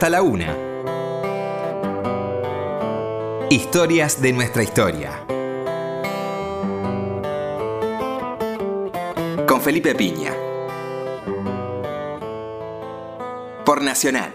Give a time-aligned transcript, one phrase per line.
[0.00, 0.56] hasta la una.
[3.50, 5.26] Historias de nuestra historia.
[9.46, 10.32] Con Felipe Piña.
[13.66, 14.32] Por Nacional.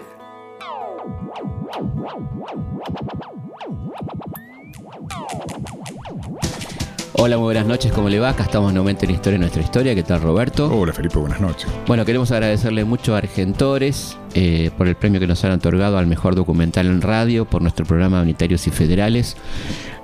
[7.14, 8.30] Hola, muy buenas noches, ¿cómo le va?
[8.30, 9.96] Acá estamos nuevamente en Historia de Nuestra Historia.
[9.96, 10.70] ¿Qué tal, Roberto?
[10.72, 11.68] Hola, Felipe, buenas noches.
[11.88, 16.08] Bueno, queremos agradecerle mucho a Argentores eh, por el premio que nos han otorgado al
[16.08, 19.38] mejor documental en radio por nuestro programa Unitarios y Federales.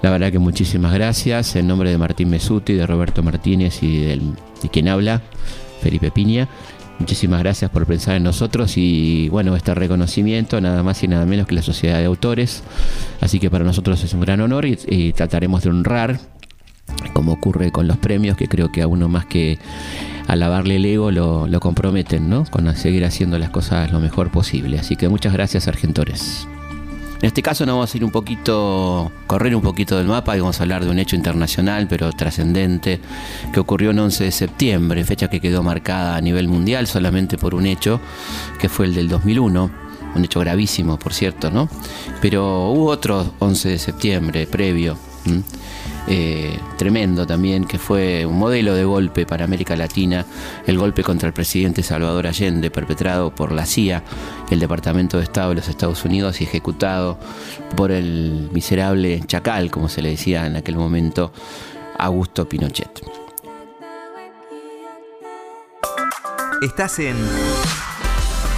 [0.01, 1.57] La verdad que muchísimas gracias.
[1.57, 4.21] En nombre de Martín Mesuti, de Roberto Martínez y de
[4.71, 5.21] quien habla,
[5.81, 6.47] Felipe Piña.
[6.97, 11.45] Muchísimas gracias por pensar en nosotros y bueno, este reconocimiento nada más y nada menos
[11.45, 12.63] que la Sociedad de Autores.
[13.19, 16.19] Así que para nosotros es un gran honor y, y trataremos de honrar
[17.13, 19.59] como ocurre con los premios, que creo que a uno más que
[20.31, 22.45] alabarle el ego lo, lo comprometen, ¿no?
[22.45, 24.79] Con seguir haciendo las cosas lo mejor posible.
[24.79, 26.47] Así que muchas gracias, Argentores.
[27.21, 30.39] En este caso nos vamos a ir un poquito, correr un poquito del mapa y
[30.39, 32.99] vamos a hablar de un hecho internacional pero trascendente
[33.53, 37.53] que ocurrió el 11 de septiembre, fecha que quedó marcada a nivel mundial solamente por
[37.53, 37.99] un hecho
[38.57, 39.71] que fue el del 2001,
[40.15, 41.69] un hecho gravísimo por cierto, ¿no?
[42.21, 44.97] Pero hubo otro 11 de septiembre previo.
[46.07, 50.25] Eh, tremendo también, que fue un modelo de golpe para América Latina,
[50.65, 54.03] el golpe contra el presidente Salvador Allende, perpetrado por la CIA,
[54.49, 57.19] el Departamento de Estado de los Estados Unidos y ejecutado
[57.75, 61.31] por el miserable chacal, como se le decía en aquel momento,
[61.97, 63.01] Augusto Pinochet.
[66.61, 67.15] Estás en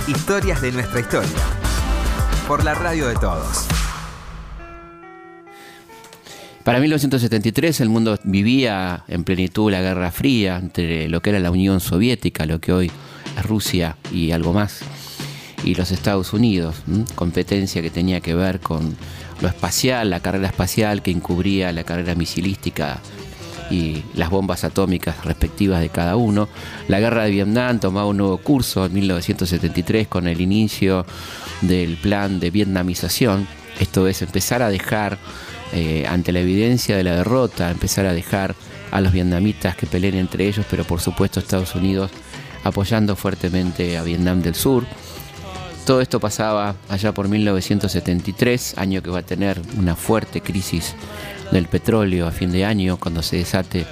[0.08, 1.30] Historias de nuestra historia,
[2.46, 3.73] por la radio de todos.
[6.64, 11.52] Para 1973 el mundo vivía en plenitud la Guerra Fría entre lo que era la
[11.52, 12.92] Unión Soviética, lo que hoy
[13.38, 14.80] es Rusia y algo más,
[15.66, 16.78] y los Estados Unidos,
[17.16, 18.96] competencia que tenía que ver con
[19.42, 23.02] lo espacial, la carrera espacial que encubría la carrera misilística
[23.70, 26.48] y las bombas atómicas respectivas de cada uno.
[26.88, 31.06] La guerra de Vietnam tomaba un nuevo curso en 1973 con el inicio
[31.62, 33.48] del plan de vietnamización,
[33.80, 35.18] esto es empezar a dejar
[35.74, 38.56] eh, ante la evidencia de la derrota, empezar a dejar
[38.92, 42.12] a los vietnamitas que peleen entre ellos, pero por supuesto Estados Unidos
[42.64, 44.86] apoyando fuertemente a Vietnam del Sur.
[45.86, 50.96] Todo esto pasaba allá por 1973, año que va a tener una fuerte crisis
[51.52, 53.86] del petróleo a fin de año, cuando se desate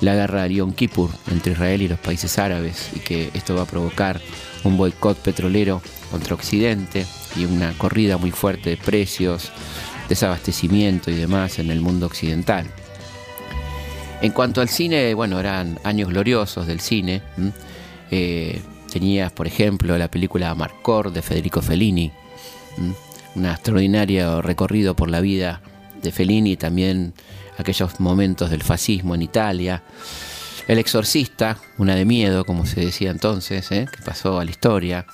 [0.00, 3.62] la guerra de Yom Kippur entre Israel y los países árabes, y que esto va
[3.62, 4.20] a provocar
[4.62, 7.06] un boicot petrolero contra Occidente
[7.36, 9.50] y una corrida muy fuerte de precios,
[10.08, 12.66] desabastecimiento y demás en el mundo occidental.
[14.20, 17.22] En cuanto al cine, bueno, eran años gloriosos del cine.
[18.10, 22.10] Eh, tenías, por ejemplo, la película Marcor de Federico Fellini,
[23.34, 25.60] un extraordinario recorrido por la vida
[26.02, 27.12] de Fellini y también
[27.58, 29.82] aquellos momentos del fascismo en Italia.
[30.66, 33.86] El Exorcista, una de miedo, como se decía entonces, ¿eh?
[33.90, 35.06] que pasó a la historia.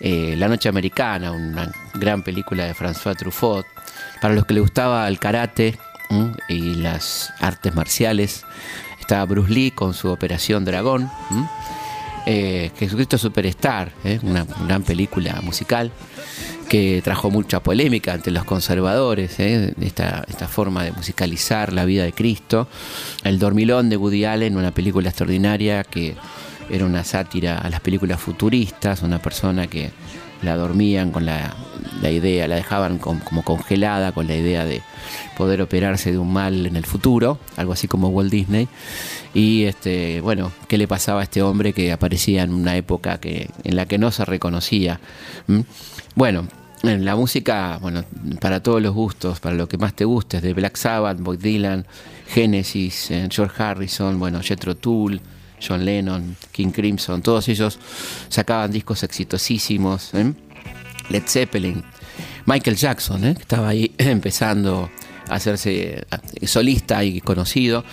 [0.00, 3.64] Eh, la Noche Americana, una gran película de François Truffaut.
[4.20, 5.78] Para los que le gustaba el karate
[6.48, 8.44] y las artes marciales,
[9.00, 11.10] estaba Bruce Lee con su Operación Dragón.
[12.28, 14.18] Eh, Jesucristo Superstar, ¿eh?
[14.22, 15.92] una gran película musical
[16.68, 19.72] que trajo mucha polémica ante los conservadores, ¿eh?
[19.80, 22.66] esta, forma de musicalizar la vida de Cristo.
[23.22, 26.16] El Dormilón de Woody Allen, una película extraordinaria que
[26.68, 29.92] era una sátira a las películas futuristas, una persona que
[30.46, 31.54] la dormían con la,
[32.02, 34.80] idea, la dejaban como congelada con la idea de
[35.36, 38.68] poder operarse de un mal en el futuro, algo así como Walt Disney.
[39.34, 43.50] Y este, bueno, ¿qué le pasaba a este hombre que aparecía en una época que,
[43.64, 45.00] en la que no se reconocía?
[45.46, 45.60] ¿Mm?
[46.14, 46.48] Bueno,
[46.82, 48.04] en la música, bueno,
[48.40, 51.86] para todos los gustos, para lo que más te guste, de Black Sabbath, Bob Dylan,
[52.28, 55.20] Genesis, eh, George Harrison, bueno, Jethro Tull,
[55.66, 57.78] John Lennon, King Crimson, todos ellos
[58.28, 60.14] sacaban discos exitosísimos.
[60.14, 60.32] ¿eh?
[61.10, 61.82] Led Zeppelin,
[62.46, 63.34] Michael Jackson, ¿eh?
[63.34, 64.90] que estaba ahí empezando
[65.28, 66.06] a hacerse
[66.44, 67.84] solista y conocido,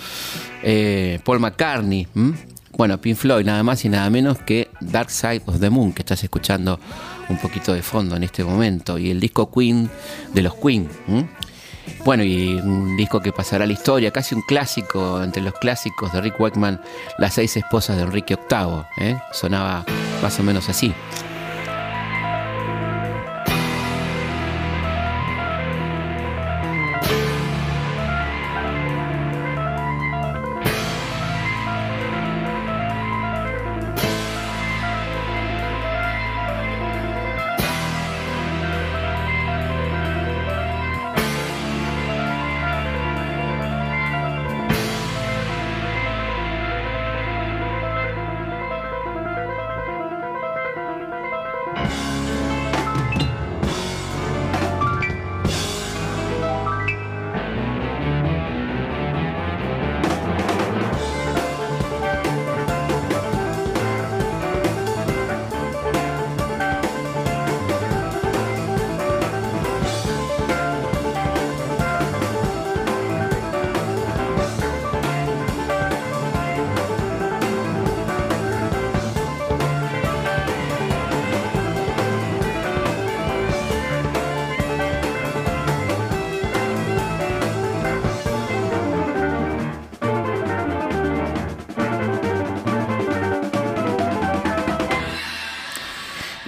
[0.61, 2.07] eh, Paul McCartney,
[2.75, 6.01] bueno, Pink Floyd, nada más y nada menos que Dark Side of the Moon, que
[6.01, 6.79] estás escuchando
[7.29, 9.89] un poquito de fondo en este momento, y el disco Queen
[10.33, 10.89] de los Queen.
[12.05, 16.11] Bueno, y un disco que pasará a la historia, casi un clásico, entre los clásicos
[16.13, 16.81] de Rick Wakeman,
[17.17, 18.83] Las seis esposas de Enrique VIII.
[18.97, 19.17] ¿eh?
[19.31, 19.85] Sonaba
[20.21, 20.93] más o menos así.
[51.73, 52.12] Bye.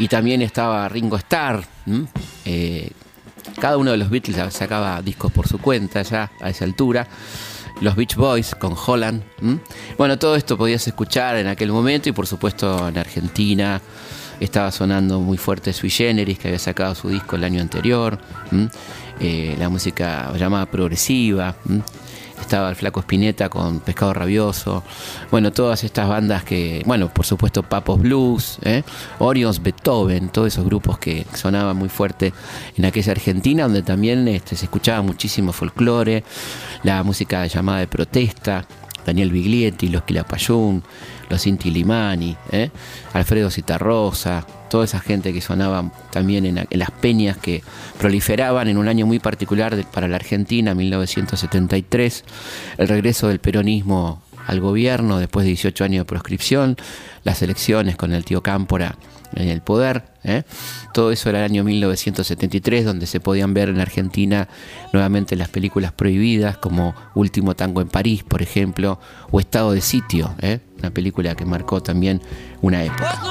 [0.06, 1.66] Y también estaba Ringo Starr.
[2.46, 2.92] Eh,
[3.60, 7.08] cada uno de los Beatles sacaba discos por su cuenta ya a esa altura.
[7.82, 9.24] Los Beach Boys con Holland.
[9.98, 13.82] Bueno, todo esto podías escuchar en aquel momento y por supuesto en Argentina
[14.40, 18.20] estaba sonando muy fuerte Sui Generis, que había sacado su disco el año anterior.
[19.20, 21.56] Eh, la música llamada progresiva
[22.40, 24.84] estaba el Flaco Espineta con Pescado Rabioso,
[25.32, 28.84] bueno, todas estas bandas que, bueno, por supuesto Papos Blues, ¿eh?
[29.20, 32.34] Orions, Beethoven, todos esos grupos que sonaban muy fuerte
[32.78, 36.24] en aquella Argentina, donde también este, se escuchaba muchísimo folclore,
[36.84, 38.66] la música llamada de protesta,
[39.06, 40.84] Daniel Biglietti, los Quilapayún,
[41.30, 42.70] los Inti Limani, ¿eh?
[43.14, 47.64] Alfredo Citarrosa, toda esa gente que sonaba también en, las peñas que
[48.00, 52.24] proliferaban en un año muy particular para la Argentina, 1973,
[52.78, 56.78] el regreso del peronismo al gobierno después de 18 años de proscripción,
[57.24, 58.96] las elecciones con el tío Cámpora
[59.36, 60.04] en el poder.
[60.24, 60.44] ¿eh?
[60.94, 64.48] Todo eso era el año 1973, donde se podían ver en Argentina
[64.94, 69.00] nuevamente las películas prohibidas, como Último Tango en París, por ejemplo,
[69.32, 70.60] o Estado de Sitio, ¿eh?
[70.80, 72.22] una película que marcó también
[72.62, 73.22] una época.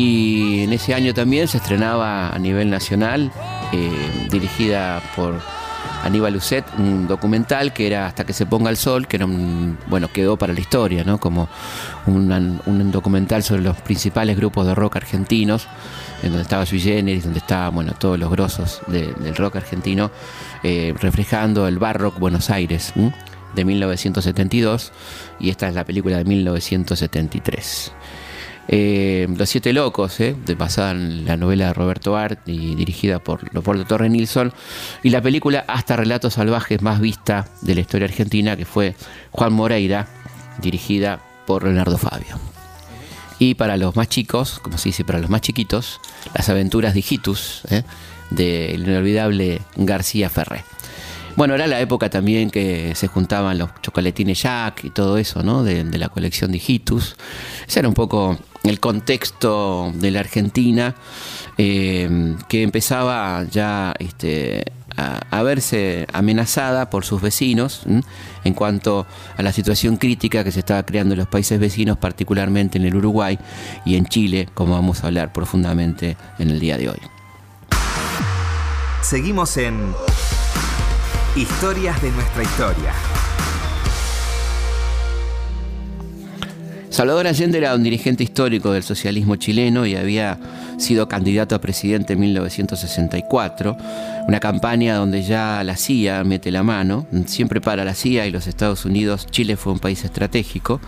[0.00, 3.32] Y en ese año también se estrenaba a nivel nacional,
[3.72, 3.90] eh,
[4.30, 5.40] dirigida por
[6.04, 9.26] Aníbal Lucet, un documental que era Hasta que se ponga el sol, que era
[9.88, 11.04] bueno, quedó para la historia.
[11.18, 11.48] Como
[12.06, 15.66] un, documental sobre los principales grupos de rock argentinos,
[16.22, 20.12] en donde estaba Sui Generis, donde estaban, bueno, todos los grosos del rock argentino,
[20.62, 22.92] eh, reflejando el barrock Buenos Aires,
[23.56, 24.92] de 1972,
[25.40, 27.92] y esta es la película de 1973.
[28.68, 33.52] Eh, Los Siete Locos, eh, basada en la novela de Roberto Art y dirigida por
[33.52, 34.52] Leopoldo Torre Nilsson,
[35.02, 38.94] y la película Hasta Relatos Salvajes más vista de la historia argentina, que fue
[39.30, 40.06] Juan Moreira,
[40.60, 42.38] dirigida por Leonardo Fabio.
[43.38, 46.00] Y para los más chicos, como se dice para los más chiquitos,
[46.34, 47.82] Las aventuras de Hijitus, eh,
[48.30, 50.64] del inolvidable García Ferré.
[51.36, 55.62] Bueno, era la época también que se juntaban los chocolatines Jack y todo eso, ¿no?
[55.62, 57.14] De, la colección de Hijitus.
[57.64, 58.36] Ese era un poco
[58.68, 60.94] el contexto de la Argentina,
[61.56, 64.64] eh, que empezaba ya este,
[64.96, 67.82] a, verse amenazada por sus vecinos
[68.44, 69.06] en cuanto
[69.36, 72.96] a la situación crítica que se estaba creando en los países vecinos, particularmente en el
[72.96, 73.38] Uruguay
[73.84, 76.98] y en Chile, como vamos a hablar profundamente en el día de hoy.
[79.02, 79.94] Seguimos en
[81.36, 82.92] Historias de nuestra historia.
[86.90, 90.38] Salvador Allende era un dirigente histórico del socialismo chileno y había
[90.78, 93.76] sido candidato a presidente en 1964,
[94.26, 98.46] una campaña donde ya la CIA mete la mano, siempre para la CIA y los
[98.46, 100.80] Estados Unidos Chile fue un país estratégico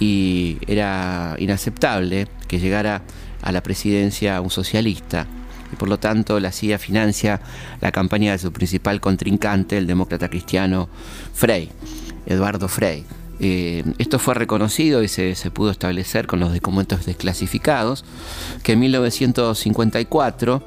[0.00, 3.02] y era inaceptable que llegara
[3.42, 5.26] a la presidencia un socialista.
[5.72, 7.40] Y por lo tanto la CIA financia
[7.82, 10.88] la campaña de su principal contrincante, el demócrata cristiano
[11.34, 11.68] Frey,
[12.26, 13.04] Eduardo Frey.
[13.46, 18.02] Eh, esto fue reconocido y se, pudo establecer con los documentos desclasificados
[18.62, 20.62] que en 1954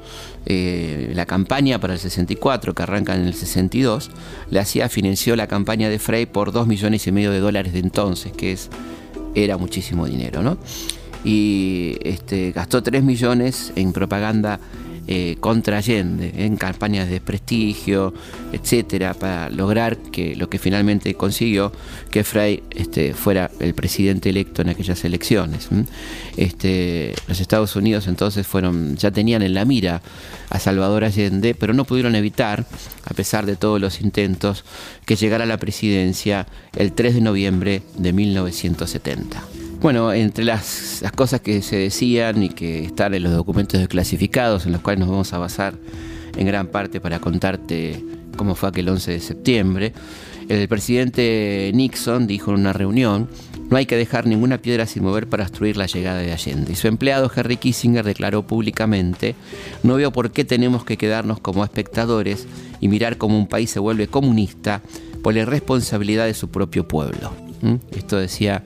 [0.46, 4.12] eh, la campaña para el 64 que arranca en el 62
[4.52, 7.80] la CIA financió la campaña de Frey por 2 millones y medio de dólares de
[7.80, 8.70] entonces que es
[9.34, 10.56] era muchísimo dinero ¿no?
[11.24, 14.60] y este, gastó 3 millones en propaganda
[15.10, 18.12] eh, contra Allende, en campañas de desprestigio,
[18.52, 21.72] etcétera, para lograr que lo que finalmente consiguió,
[22.10, 25.68] que Frey este, fuera el presidente electo en aquellas elecciones.
[26.36, 30.02] Este, los Estados Unidos entonces fueron, ya tenían en la mira
[30.50, 32.66] a Salvador Allende, pero no pudieron evitar,
[33.06, 34.62] a pesar de todos los intentos,
[35.06, 36.46] que llegara a la presidencia
[36.76, 39.42] el 3 de noviembre de 1970.
[39.80, 44.72] Bueno, entre las, cosas que se decían y que están en los documentos desclasificados, en
[44.72, 45.74] los cuales nos vamos a basar
[46.36, 48.04] en gran parte para contarte
[48.36, 49.92] cómo fue aquel 11 de septiembre,
[50.48, 53.28] el presidente Nixon dijo en una reunión,
[53.70, 56.72] no hay que dejar ninguna piedra sin mover para obstruir la llegada de Allende.
[56.72, 59.36] Y su empleado Henry Kissinger declaró públicamente,
[59.84, 62.46] no veo por qué tenemos que quedarnos como espectadores
[62.80, 64.82] y mirar cómo un país se vuelve comunista
[65.22, 67.32] por la irresponsabilidad de su propio pueblo.
[67.60, 67.74] ¿Mm?
[67.92, 68.64] Esto decía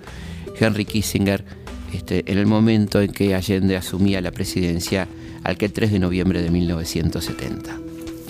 [0.62, 1.44] Henry Kissinger
[1.92, 5.08] este, en el momento en que Allende asumía la presidencia
[5.44, 7.78] aquel 3 de noviembre de 1970.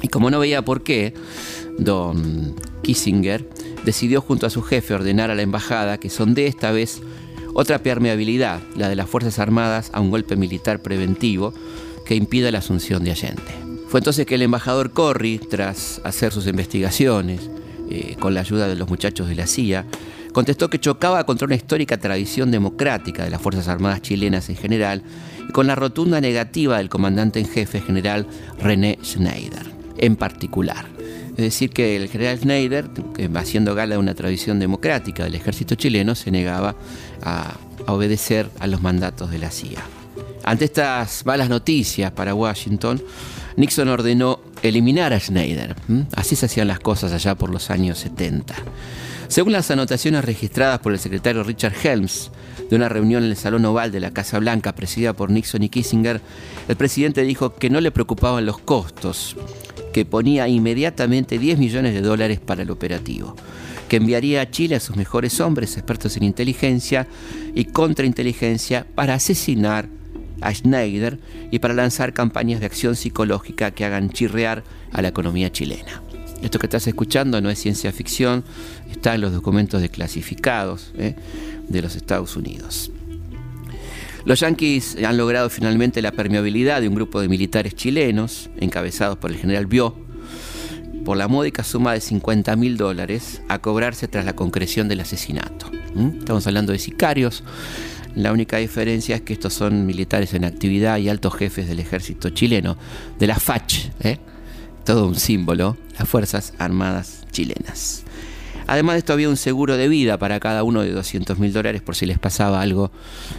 [0.02, 1.14] Y como no veía por qué,
[1.78, 3.48] don Kissinger
[3.84, 7.02] decidió junto a su jefe ordenar a la embajada que sondee esta vez
[7.54, 11.52] otra permeabilidad, la de las Fuerzas Armadas, a un golpe militar preventivo
[12.06, 13.42] que impida la asunción de Allende.
[13.88, 17.50] Fue entonces que el embajador Corry, tras hacer sus investigaciones,
[17.90, 19.84] eh, con la ayuda de los muchachos de la CIA,
[20.32, 25.02] contestó que chocaba contra una histórica tradición democrática de las Fuerzas Armadas chilenas en general
[25.48, 28.26] y con la rotunda negativa del comandante en jefe general
[28.58, 30.86] René Schneider en particular.
[31.30, 32.90] Es decir, que el general Schneider,
[33.36, 36.74] haciendo gala de una tradición democrática del ejército chileno, se negaba
[37.22, 39.82] a, obedecer a los mandatos de la CIA.
[40.44, 43.02] Ante estas malas noticias para Washington,
[43.56, 45.74] Nixon ordenó eliminar a Schneider.
[46.14, 48.54] Así se hacían las cosas allá por los años 70.
[49.32, 52.30] Según las anotaciones registradas por el secretario Richard Helms
[52.68, 55.70] de una reunión en el Salón Oval de la Casa Blanca presidida por Nixon y
[55.70, 56.20] Kissinger,
[56.68, 59.34] el presidente dijo que no le preocupaban los costos,
[59.94, 63.34] que ponía inmediatamente 10 millones de dólares para el operativo,
[63.88, 67.08] que enviaría a Chile a sus mejores hombres expertos en inteligencia
[67.54, 69.88] y contrainteligencia para asesinar
[70.42, 71.18] a Schneider
[71.50, 74.62] y para lanzar campañas de acción psicológica que hagan chirrear
[74.92, 76.02] a la economía chilena.
[76.42, 78.44] Esto que estás escuchando no es ciencia ficción,
[78.90, 81.14] está en los documentos declasificados ¿eh?
[81.68, 82.90] de los Estados Unidos.
[84.24, 89.30] Los yanquis han logrado finalmente la permeabilidad de un grupo de militares chilenos, encabezados por
[89.30, 89.96] el general Bió,
[91.04, 95.70] por la módica suma de 50 mil dólares a cobrarse tras la concreción del asesinato.
[96.18, 97.42] Estamos hablando de sicarios.
[98.14, 102.30] La única diferencia es que estos son militares en actividad y altos jefes del ejército
[102.30, 102.76] chileno,
[103.18, 104.18] de la FACH, ¿eh?
[104.84, 108.04] Todo un símbolo, las Fuerzas Armadas chilenas.
[108.66, 111.82] Además de esto había un seguro de vida para cada uno de 200 mil dólares
[111.82, 112.90] por si les pasaba algo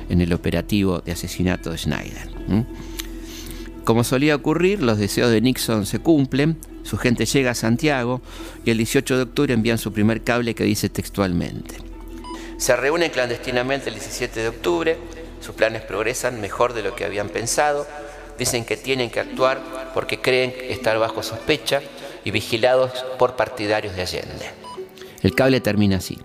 [0.10, 2.30] en el operativo de asesinato de Schneider.
[3.84, 8.22] Como solía ocurrir, los deseos de Nixon se cumplen, su gente llega a Santiago
[8.66, 11.78] y el 18 de octubre envían su primer cable que dice textualmente.
[12.58, 14.98] Se reúnen clandestinamente el 17 de octubre,
[15.42, 17.86] sus planes progresan mejor de lo que habían pensado,
[18.44, 19.62] dicen que tienen que actuar
[19.94, 21.82] porque creen estar bajo sospecha
[22.26, 24.52] y vigilados por partidarios de Allende.
[25.22, 26.18] El cable termina así.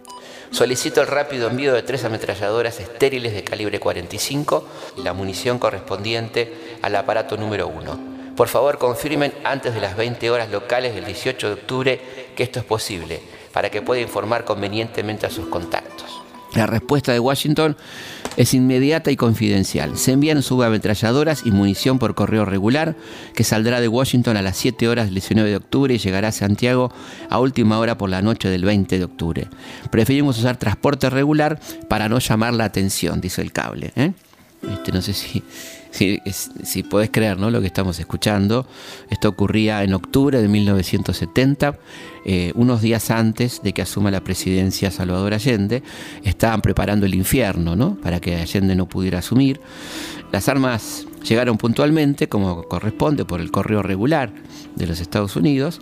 [0.51, 6.79] Solicito el rápido envío de tres ametralladoras estériles de calibre 45 y la munición correspondiente
[6.83, 8.35] al aparato número 1.
[8.35, 12.01] Por favor, confirmen antes de las 20 horas locales del 18 de octubre
[12.35, 13.21] que esto es posible,
[13.53, 16.18] para que pueda informar convenientemente a sus contactos.
[16.55, 17.77] La respuesta de Washington
[18.37, 19.99] es inmediata y confidencial.
[19.99, 22.97] Se envían subametralladoras y munición por correo regular
[23.35, 26.33] que saldrá de Washington a las 7 horas del 19 de octubre y llegará a
[26.33, 26.93] Santiago
[27.29, 29.49] a última hora por la noche del 20 de octubre.
[29.91, 33.93] Preferimos usar transporte regular para no llamar la atención, dice el cable.
[33.97, 34.13] ¿eh?
[34.63, 35.43] Este, no sé si
[35.91, 36.21] si,
[36.63, 37.51] si podés creer ¿no?
[37.51, 38.67] lo que estamos escuchando.
[39.11, 41.79] Esto ocurría en octubre de 1970,
[42.25, 45.83] eh, unos días antes de que asuma la presidencia Salvador Allende.
[46.25, 47.97] Estaban preparando el infierno ¿no?
[47.97, 49.61] para que Allende no pudiera asumir.
[50.33, 54.33] Las armas llegaron puntualmente, como corresponde, por el correo regular
[54.77, 55.81] de los Estados Unidos,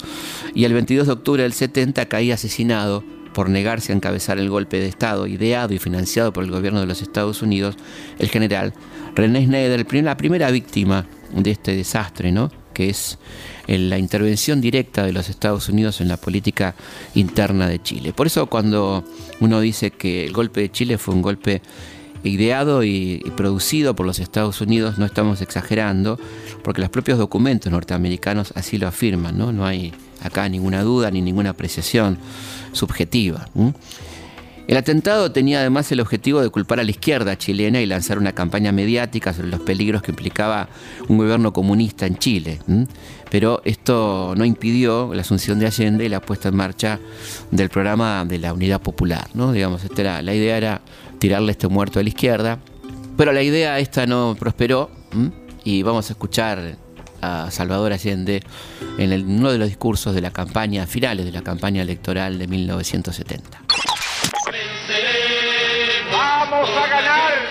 [0.55, 3.05] y el 22 de octubre del 70 caía asesinado
[3.37, 6.87] por negarse a encabezar el golpe de Estado ideado y financiado por el gobierno de
[6.87, 7.77] los Estados Unidos,
[8.19, 8.73] el general
[9.15, 12.51] René Schneider, la primera víctima de este desastre, ¿no?
[12.73, 13.19] que es
[13.67, 16.75] la intervención directa de los Estados Unidos en la política
[17.15, 18.15] interna de Chile.
[18.15, 19.05] Por eso cuando
[19.41, 21.61] uno dice que el golpe de Chile fue un golpe
[22.25, 26.19] ideado y, producido por los Estados Unidos, no estamos exagerando,
[26.65, 31.21] porque los propios documentos norteamericanos así lo afirman, no, no hay acá ninguna duda ni
[31.21, 32.19] ninguna apreciación
[32.77, 33.49] subjetiva.
[34.67, 38.33] El atentado tenía además el objetivo de culpar a la izquierda chilena y lanzar una
[38.33, 40.69] campaña mediática sobre los peligros que implicaba
[41.07, 42.59] un gobierno comunista en Chile.
[43.31, 46.99] Pero esto no impidió la asunción de Allende y la puesta en marcha
[47.53, 49.29] del programa de la Unidad Popular.
[49.35, 49.53] ¿no?
[49.53, 50.81] Digamos, esta la idea era
[51.21, 52.59] tirarle este muerto a la izquierda,
[53.17, 54.91] pero la idea esta no prosperó
[55.63, 56.77] y vamos a escuchar
[57.23, 58.43] a Salvador Allende
[58.99, 63.61] en uno de los discursos de la campaña, finales de la campaña electoral de 1970.
[66.13, 67.47] Vamos a ganar.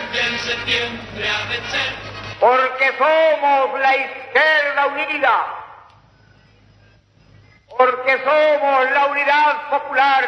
[2.40, 5.42] Porque somos la izquierda unida,
[7.78, 10.24] porque somos la unidad popular,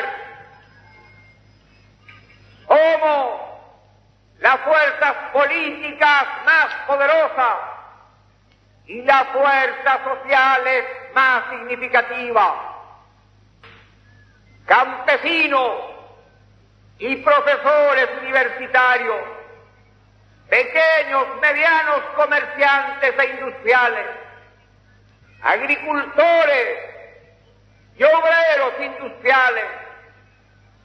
[2.68, 3.42] somos
[4.40, 7.77] las fuerzas políticas más poderosas
[8.88, 12.54] y las fuerzas sociales más significativas.
[14.66, 15.72] Campesinos
[17.00, 19.22] y profesores universitarios,
[20.50, 24.08] pequeños, medianos comerciantes e industriales,
[25.42, 26.80] agricultores
[27.98, 29.66] y obreros industriales,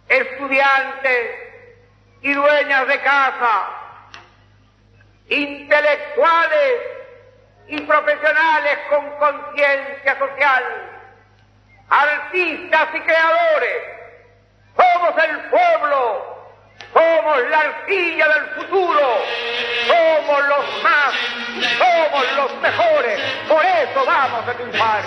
[0.08, 1.30] estudiantes
[2.20, 3.68] y dueñas de casa,
[5.28, 6.91] intelectuales
[7.72, 10.62] y profesionales con conciencia social,
[11.88, 13.78] artistas y creadores,
[14.76, 16.36] somos el pueblo,
[16.92, 19.00] somos la arcilla del futuro,
[19.86, 21.14] somos los más,
[21.78, 25.04] somos los mejores, por eso vamos a triunfar.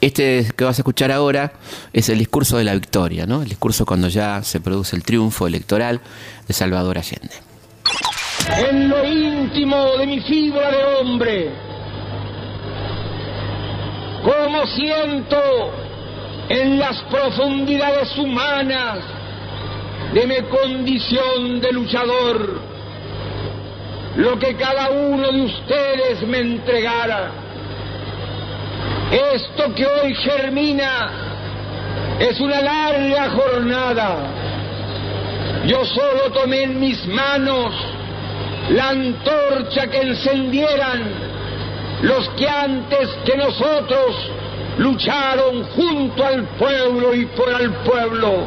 [0.00, 1.52] Este que vas a escuchar ahora
[1.92, 3.42] es el discurso de la victoria, ¿no?
[3.42, 6.00] El discurso cuando ya se produce el triunfo electoral
[6.48, 7.48] de Salvador Allende.
[8.56, 11.50] En lo íntimo de mi fibra de hombre,
[14.22, 15.38] como siento
[16.48, 18.98] en las profundidades humanas
[20.12, 22.60] de mi condición de luchador,
[24.16, 27.30] lo que cada uno de ustedes me entregara.
[29.34, 31.10] Esto que hoy germina
[32.18, 34.16] es una larga jornada.
[35.66, 37.74] Yo solo tomé en mis manos
[38.70, 41.02] la antorcha que encendieran
[42.02, 44.14] los que antes que nosotros
[44.78, 48.44] lucharon junto al pueblo y por el pueblo.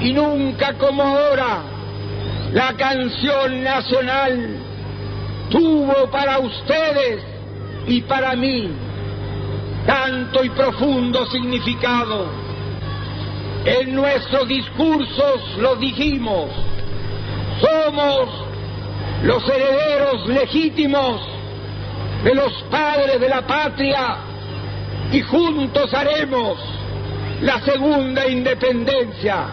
[0.00, 1.62] Y nunca como ahora
[2.52, 4.56] la canción nacional
[5.50, 7.22] tuvo para ustedes
[7.86, 8.70] y para mí
[9.86, 12.26] tanto y profundo significado.
[13.64, 16.50] En nuestros discursos lo dijimos,
[17.60, 18.49] somos
[19.22, 21.20] los herederos legítimos
[22.24, 24.16] de los padres de la patria
[25.12, 26.58] y juntos haremos
[27.42, 29.46] la segunda independencia,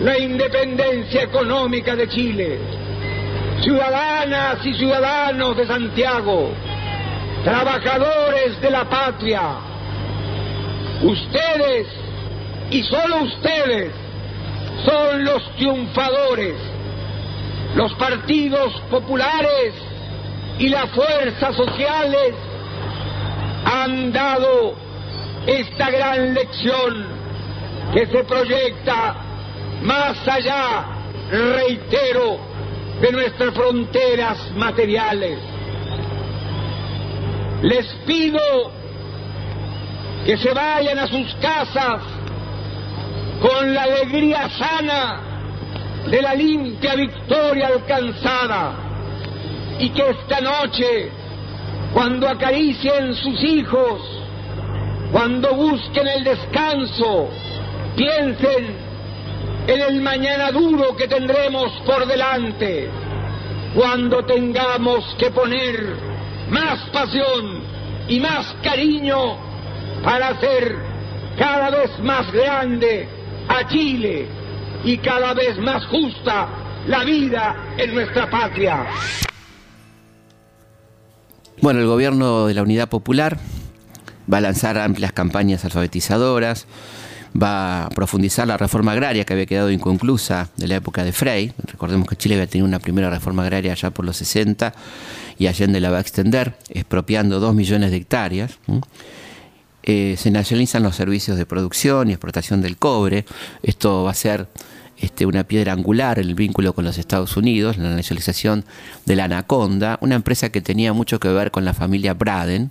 [0.00, 2.58] la independencia económica de Chile.
[3.62, 6.50] Ciudadanas y ciudadanos de Santiago,
[7.44, 9.42] trabajadores de la patria,
[11.02, 11.86] ustedes
[12.70, 13.90] y solo ustedes
[14.84, 16.54] son los triunfadores
[17.74, 19.74] los partidos populares
[20.58, 22.34] y las fuerzas sociales
[23.64, 24.74] han dado
[25.46, 27.06] esta gran lección
[27.92, 29.16] que se proyecta
[29.82, 30.86] más allá,
[31.30, 32.38] reitero,
[33.00, 35.38] de nuestras fronteras materiales.
[37.62, 38.40] Les pido
[40.26, 42.02] que se vayan a sus casas
[43.40, 45.27] con la alegría sana
[46.10, 48.72] de la limpia victoria alcanzada.
[49.78, 51.10] Y que esta noche,
[51.92, 54.00] cuando acaricien sus hijos,
[55.12, 57.28] cuando busquen el descanso,
[57.96, 58.76] piensen
[59.66, 62.88] en el mañana duro que tendremos por delante,
[63.74, 65.94] cuando tengamos que poner
[66.50, 67.62] más pasión
[68.08, 69.36] y más cariño
[70.02, 70.76] para hacer
[71.38, 73.06] cada vez más grande
[73.48, 74.37] a Chile
[74.88, 76.48] y cada vez más justa
[76.86, 78.86] la vida en nuestra patria.
[81.60, 83.38] Bueno, el gobierno de la Unidad Popular
[84.32, 86.66] va a lanzar amplias campañas alfabetizadoras,
[87.40, 91.52] va a profundizar la reforma agraria que había quedado inconclusa de la época de Frey.
[91.66, 94.72] Recordemos que Chile había tenido una primera reforma agraria ya por los 60
[95.38, 98.58] y Allende la va a extender, expropiando 2 millones de hectáreas.
[99.82, 103.26] Eh, se nacionalizan los servicios de producción y explotación del cobre.
[103.62, 104.48] Esto va a ser
[105.00, 108.64] este, una piedra angular en el vínculo con los Estados Unidos, la nacionalización
[109.06, 112.70] de la Anaconda, una empresa que tenía mucho que ver con la familia Braden.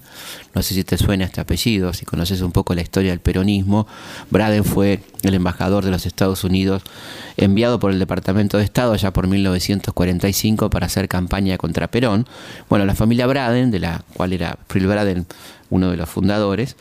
[0.54, 3.88] No sé si te suena este apellido, si conoces un poco la historia del peronismo.
[4.30, 6.84] Braden fue el embajador de los Estados Unidos
[7.38, 12.28] enviado por el Departamento de Estado ya por 1945 para hacer campaña contra Perón.
[12.70, 15.26] Bueno, la familia Braden, de la cual era Frill Braden
[15.70, 16.76] uno de los fundadores,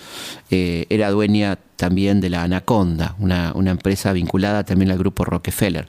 [0.50, 5.86] eh, era dueña también de la Anaconda, una, empresa vinculada también al grupo Rockefeller.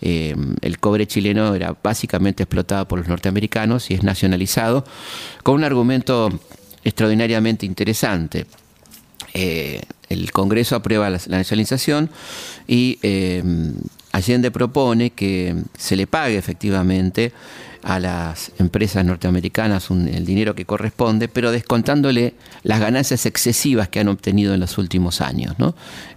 [0.00, 4.84] Eh, el cobre chileno era básicamente explotado por los norteamericanos y es nacionalizado
[5.42, 6.30] con un argumento
[6.84, 8.46] extraordinariamente interesante.
[9.34, 12.10] Eh, el Congreso aprueba la, nacionalización
[12.66, 12.98] y
[14.12, 17.32] Allende propone que se le pague efectivamente
[17.82, 24.08] a las empresas norteamericanas el dinero que corresponde, pero descontándole las ganancias excesivas que han
[24.08, 25.54] obtenido en los últimos años.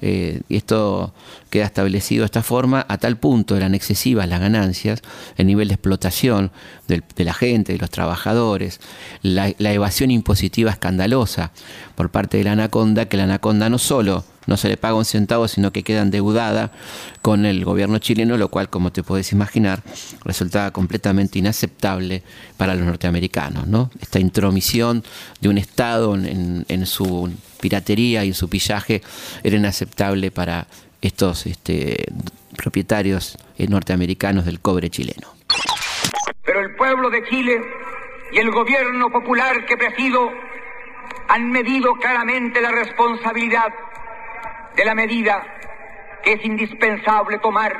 [0.01, 1.13] Eh, y esto
[1.49, 5.01] queda establecido de esta forma, a tal punto eran excesivas las ganancias,
[5.37, 6.51] el nivel de explotación
[6.87, 8.79] de la gente, de los trabajadores,
[9.21, 11.51] la evasión impositiva escandalosa
[11.95, 15.05] por parte de la Anaconda, que la Anaconda no solo no se le paga un
[15.05, 16.71] centavo, sino que queda endeudada
[17.21, 19.81] con el gobierno chileno, lo cual, como te puedes imaginar,
[20.23, 22.23] resultaba completamente inaceptable
[22.57, 23.67] para los norteamericanos.
[23.67, 23.89] ¿no?
[24.01, 25.03] Esta intromisión
[25.39, 29.01] de un Estado en, su piratería y en su pillaje
[29.43, 30.67] era inaceptable para
[31.01, 32.05] estos este,
[32.57, 35.27] propietarios norteamericanos del cobre chileno.
[36.45, 37.61] Pero el pueblo de Chile
[38.33, 40.29] y el gobierno popular que presido
[41.29, 43.73] han medido claramente la responsabilidad
[44.75, 45.43] de la medida
[46.23, 47.75] que es indispensable tomar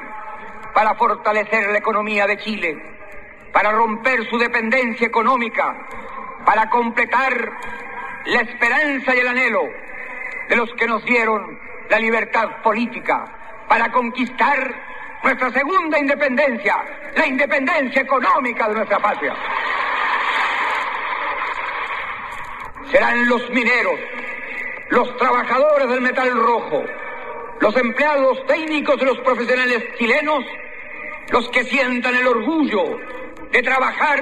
[0.74, 2.78] para fortalecer la economía de Chile,
[3.52, 5.76] para romper su dependencia económica,
[6.46, 7.52] para completar
[8.26, 9.64] la esperanza y el anhelo
[10.50, 13.26] de los que nos dieron la libertad política,
[13.68, 14.74] para conquistar
[15.24, 16.76] nuestra segunda independencia,
[17.16, 19.36] la independencia económica de nuestra patria.
[22.92, 24.00] Serán los mineros,
[24.94, 26.84] los trabajadores del metal rojo,
[27.60, 30.46] los empleados técnicos de los profesionales chilenos,
[31.32, 33.00] los que sientan el orgullo
[33.52, 34.20] de trabajar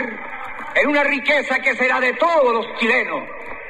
[0.75, 3.21] en una riqueza que será de todos los chilenos.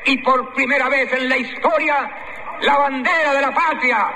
[0.06, 2.08] Y por primera vez en la historia,
[2.62, 4.08] la bandera de la patria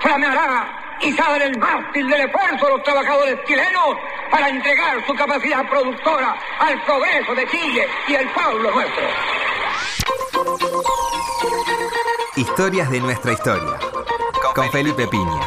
[0.00, 3.96] flameará y en el mástil del esfuerzo de los trabajadores chilenos
[4.32, 9.02] para entregar su capacidad productora al progreso de Chile y el pueblo nuestro.
[12.34, 13.78] Historias de nuestra historia.
[14.54, 15.42] Con Felipe Piña.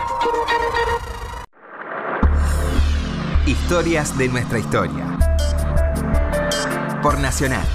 [3.47, 5.17] Historias de nuestra historia.
[7.01, 7.65] Por Nacional.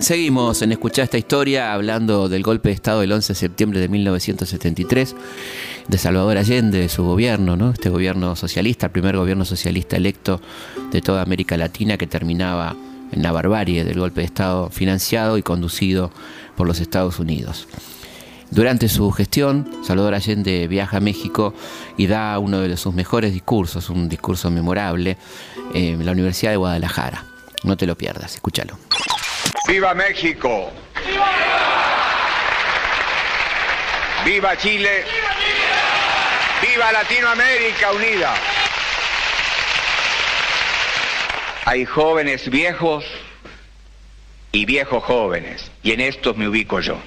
[0.00, 3.88] Seguimos en escuchar esta historia hablando del golpe de Estado del 11 de septiembre de
[3.88, 5.14] 1973,
[5.86, 7.70] de Salvador Allende, de su gobierno, ¿no?
[7.70, 10.40] este gobierno socialista, el primer gobierno socialista electo
[10.90, 12.74] de toda América Latina que terminaba
[13.12, 16.10] en la barbarie del golpe de Estado financiado y conducido
[16.56, 17.68] por los Estados Unidos.
[18.50, 21.54] Durante su gestión, Salvador Allende viaja a México
[21.96, 25.16] y da uno de sus mejores discursos, un discurso memorable,
[25.72, 27.24] en la Universidad de Guadalajara.
[27.64, 28.76] No te lo pierdas, escúchalo.
[29.66, 30.70] ¡Viva México!
[34.24, 35.04] ¡Viva Chile!
[36.60, 38.34] ¡Viva Latinoamérica unida!
[41.64, 43.04] Hay jóvenes viejos
[44.50, 46.98] y viejos jóvenes, y en estos me ubico yo.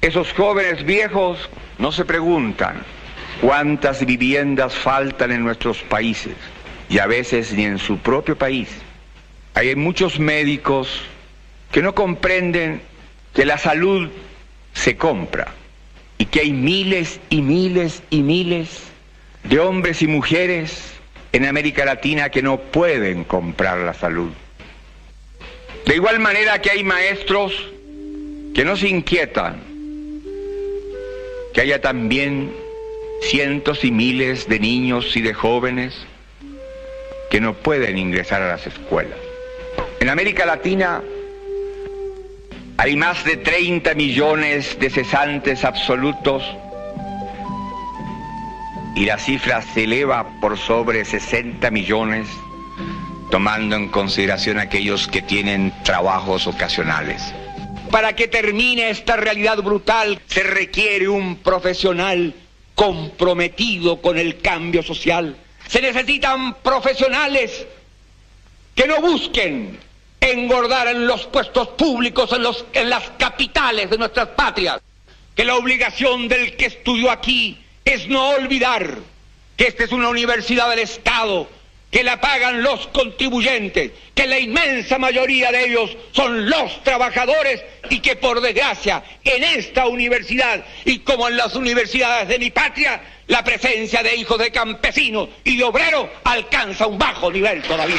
[0.00, 2.82] Esos jóvenes viejos no se preguntan
[3.40, 6.34] cuántas viviendas faltan en nuestros países,
[6.88, 8.68] y a veces ni en su propio país.
[9.54, 11.00] Hay muchos médicos
[11.70, 12.82] que no comprenden
[13.32, 14.10] que la salud
[14.72, 15.54] se compra
[16.18, 18.82] y que hay miles y miles y miles
[19.44, 20.97] de hombres y mujeres
[21.32, 24.30] en América Latina que no pueden comprar la salud.
[25.86, 27.52] De igual manera que hay maestros
[28.54, 29.62] que no se inquietan,
[31.52, 32.52] que haya también
[33.22, 35.94] cientos y miles de niños y de jóvenes
[37.30, 39.18] que no pueden ingresar a las escuelas.
[40.00, 41.02] En América Latina
[42.76, 46.44] hay más de 30 millones de cesantes absolutos
[48.94, 52.28] y la cifra se eleva por sobre 60 millones,
[53.30, 57.22] tomando en consideración aquellos que tienen trabajos ocasionales.
[57.90, 62.34] Para que termine esta realidad brutal se requiere un profesional
[62.74, 65.36] comprometido con el cambio social.
[65.66, 67.66] Se necesitan profesionales
[68.74, 69.78] que no busquen
[70.20, 74.80] engordar en los puestos públicos, en, los, en las capitales de nuestras patrias,
[75.34, 78.98] que la obligación del que estudió aquí es no olvidar
[79.56, 81.48] que esta es una universidad del Estado,
[81.90, 88.00] que la pagan los contribuyentes, que la inmensa mayoría de ellos son los trabajadores y
[88.00, 93.42] que por desgracia en esta universidad y como en las universidades de mi patria, la
[93.42, 97.96] presencia de hijos de campesinos y de obreros alcanza un bajo nivel todavía.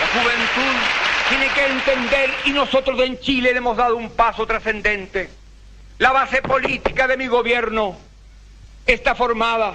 [0.00, 5.28] La juventud tiene que entender, y nosotros en Chile le hemos dado un paso trascendente.
[5.98, 7.96] La base política de mi gobierno
[8.86, 9.74] está formada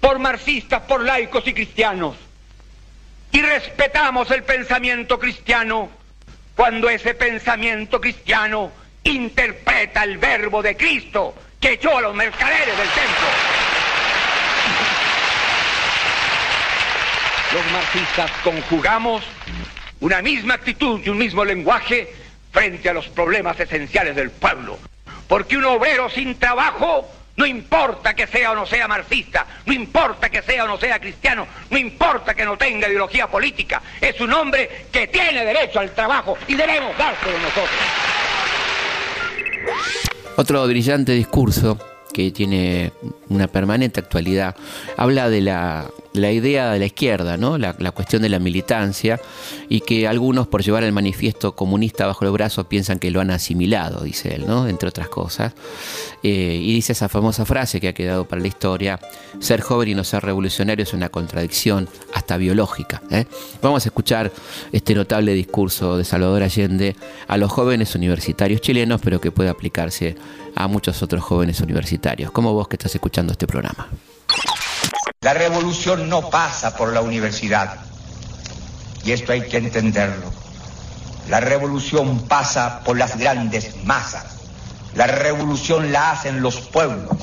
[0.00, 2.16] por marxistas, por laicos y cristianos.
[3.32, 5.90] Y respetamos el pensamiento cristiano
[6.56, 8.72] cuando ese pensamiento cristiano
[9.04, 13.28] interpreta el verbo de Cristo que echó a los mercaderes del templo.
[17.54, 19.24] Los marxistas conjugamos
[20.00, 22.12] una misma actitud y un mismo lenguaje
[22.52, 24.78] frente a los problemas esenciales del pueblo.
[25.26, 27.06] Porque un obrero sin trabajo,
[27.36, 30.98] no importa que sea o no sea marxista, no importa que sea o no sea
[30.98, 35.90] cristiano, no importa que no tenga ideología política, es un hombre que tiene derecho al
[35.92, 37.70] trabajo y debemos dárselo nosotros.
[40.36, 41.78] Otro brillante discurso
[42.12, 42.92] que tiene
[43.28, 44.56] una permanente actualidad
[44.96, 47.58] habla de la la idea de la izquierda, ¿no?
[47.58, 49.20] La, cuestión de la militancia
[49.68, 53.30] y que algunos por llevar el manifiesto comunista bajo el brazo piensan que lo han
[53.30, 54.68] asimilado, dice él, ¿no?
[54.68, 55.54] entre otras cosas.
[56.22, 59.00] Eh, y dice esa famosa frase que ha quedado para la historia,
[59.40, 63.02] ser joven y no ser revolucionario es una contradicción hasta biológica.
[63.10, 63.26] ¿eh?
[63.62, 64.32] Vamos a escuchar
[64.72, 70.16] este notable discurso de Salvador Allende a los jóvenes universitarios chilenos, pero que puede aplicarse
[70.54, 73.88] a muchos otros jóvenes universitarios, como vos que estás escuchando este programa.
[75.20, 77.74] La revolución no pasa por la universidad.
[79.02, 80.30] Y esto hay que entenderlo.
[81.28, 84.26] La revolución pasa por las grandes masas.
[84.94, 87.16] La revolución la hacen los pueblos.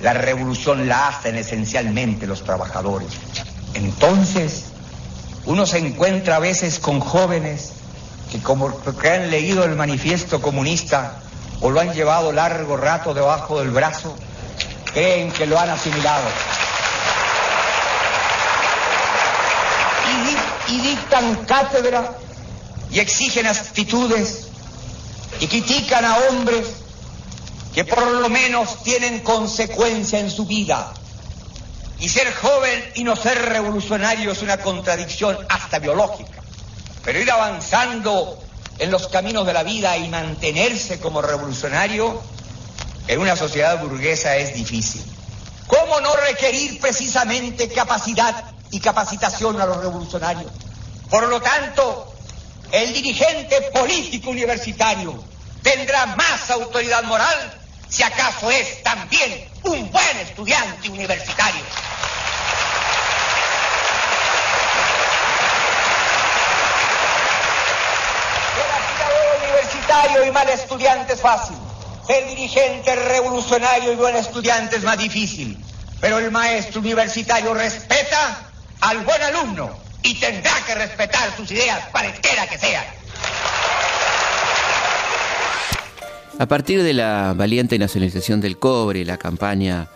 [0.00, 3.08] La revolución la hacen esencialmente los trabajadores.
[3.74, 4.66] Entonces,
[5.44, 7.72] uno se encuentra a veces con jóvenes
[8.30, 11.16] que como que han leído el manifiesto comunista
[11.60, 14.14] o lo han llevado largo rato debajo del brazo,
[14.94, 16.28] creen que lo han asimilado.
[20.70, 22.16] Y dictan cátedra
[22.90, 24.46] y exigen actitudes
[25.40, 26.66] y critican a hombres
[27.74, 30.92] que por lo menos tienen consecuencia en su vida.
[31.98, 36.42] Y ser joven y no ser revolucionario es una contradicción hasta biológica.
[37.04, 38.38] Pero ir avanzando
[38.78, 42.20] en los caminos de la vida y mantenerse como revolucionario
[43.06, 45.02] en una sociedad burguesa es difícil.
[45.66, 50.50] ¿Cómo no requerir precisamente capacidad y capacitación a los revolucionarios.
[51.08, 52.14] Por lo tanto,
[52.72, 55.24] el dirigente político universitario
[55.62, 61.62] tendrá más autoridad moral si acaso es también un buen estudiante universitario.
[69.40, 71.56] Universitario y mal estudiante es fácil.
[72.06, 75.58] Ser dirigente revolucionario y buen estudiante es más difícil.
[76.00, 78.49] Pero el maestro universitario respeta
[78.80, 79.70] al buen alumno
[80.02, 82.84] y tendrá que respetar sus ideas, cualquiera que sean.
[86.38, 89.88] A partir de la valiente nacionalización del cobre, la campaña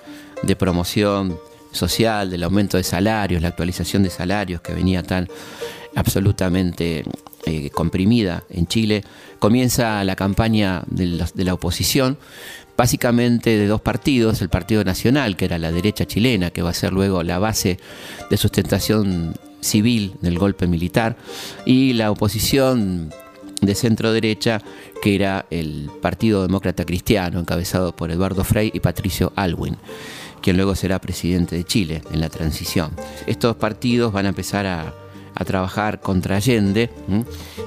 [0.43, 1.39] de promoción
[1.73, 5.29] social, del aumento de salarios, la actualización de salarios que venía tan
[5.97, 7.05] absolutamente
[7.47, 9.05] eh, comprimida en Chile,
[9.39, 12.19] comienza la campaña de la oposición
[12.77, 16.75] básicamente de dos partidos, el Partido Nacional, que era la derecha chilena, que va a
[16.75, 17.79] ser luego la base
[18.31, 21.17] de sustentación civil del golpe militar,
[21.65, 23.11] y la oposición
[23.61, 24.61] de centro derecha,
[25.03, 29.77] que era el Partido Demócrata Cristiano, encabezado por Eduardo Frei y Patricio Alwin,
[30.43, 32.91] quien luego será presidente de Chile en la transición.
[33.27, 34.93] Estos partidos van a empezar a,
[35.35, 36.91] a trabajar contra Allende.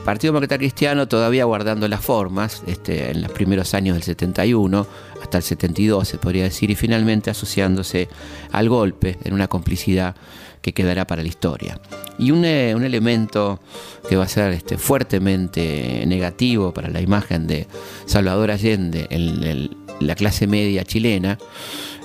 [0.06, 4.88] Partido Demócrata Cristiano todavía guardando las formas este, en los primeros años del 71
[5.22, 8.08] hasta el 72 se podría decir y finalmente asociándose
[8.52, 10.16] al golpe en una complicidad
[10.62, 11.80] que quedará para la historia.
[12.18, 13.60] Y un, eh, elemento
[14.08, 17.68] que va a ser este, fuertemente negativo para la imagen de
[18.06, 21.38] Salvador Allende en la clase media chilena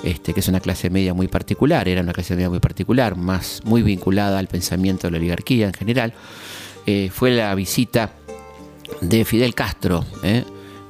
[0.03, 3.61] este, que es una clase media muy particular, era una clase media muy particular, más
[3.65, 6.15] muy vinculada al pensamiento de la oligarquía en general,
[6.87, 8.13] eh, fue la visita
[9.01, 10.45] de Fidel Castro eh,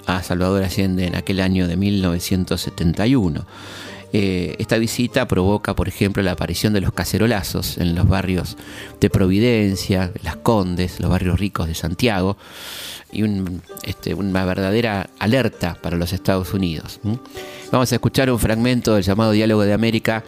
[0.07, 3.47] a Salvador Allende en aquel año de 1971.
[4.15, 8.59] Eh, esta visita provoca, por ejemplo, la aparición de los cacerolazos en los barrios
[9.01, 12.37] de Providencia, Las Condes, los barrios ricos de Santiago,
[13.11, 13.25] y
[13.85, 17.01] este, una verdadera alerta para los Estados Unidos.
[17.73, 20.23] Vamos a escuchar un fragmento del llamado Diálogo de América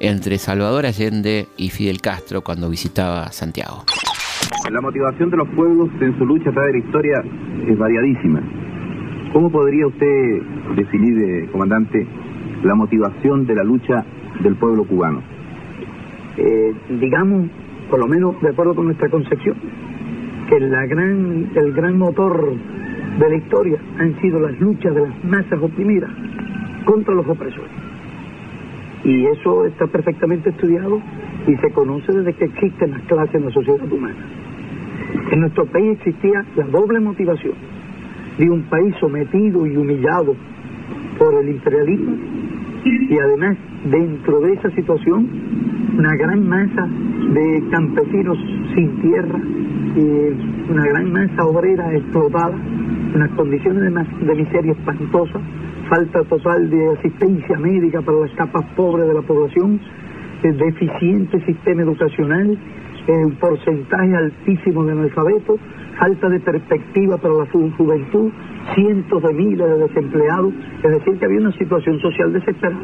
[0.00, 3.84] entre Salvador Allende y Fidel Castro cuando visitaba Santiago.
[4.70, 7.24] La motivación de los pueblos en su lucha a través de la historia
[7.66, 8.42] es variadísima.
[9.32, 10.42] ¿Cómo podría usted
[10.76, 12.06] definir, eh, comandante,
[12.64, 14.04] la motivación de la lucha
[14.42, 15.22] del pueblo cubano?
[16.36, 17.48] Eh, digamos,
[17.88, 19.56] por lo menos de acuerdo con nuestra concepción,
[20.50, 22.54] que la gran, el gran motor
[23.18, 26.10] de la historia han sido las luchas de las masas oprimidas
[26.84, 27.70] contra los opresores.
[29.04, 31.00] Y eso está perfectamente estudiado
[31.46, 34.18] y se conoce desde que existen las clases en la sociedad humana.
[35.30, 37.54] En nuestro país existía la doble motivación
[38.38, 40.34] de un país sometido y humillado
[41.18, 42.16] por el imperialismo
[42.84, 45.28] y además dentro de esa situación
[45.96, 46.88] una gran masa
[47.34, 48.38] de campesinos
[48.74, 49.38] sin tierra
[49.96, 52.54] y una gran masa obrera explotada,
[53.14, 55.42] unas condiciones de, de miseria espantosas
[55.90, 59.80] falta total de asistencia médica para las capas pobres de la población,
[60.42, 62.56] deficiente sistema educacional,
[63.08, 65.58] un porcentaje altísimo de analfabetos,
[65.98, 68.30] falta de perspectiva para la juventud,
[68.74, 72.80] cientos de miles de desempleados, es decir, que había una situación social desesperada.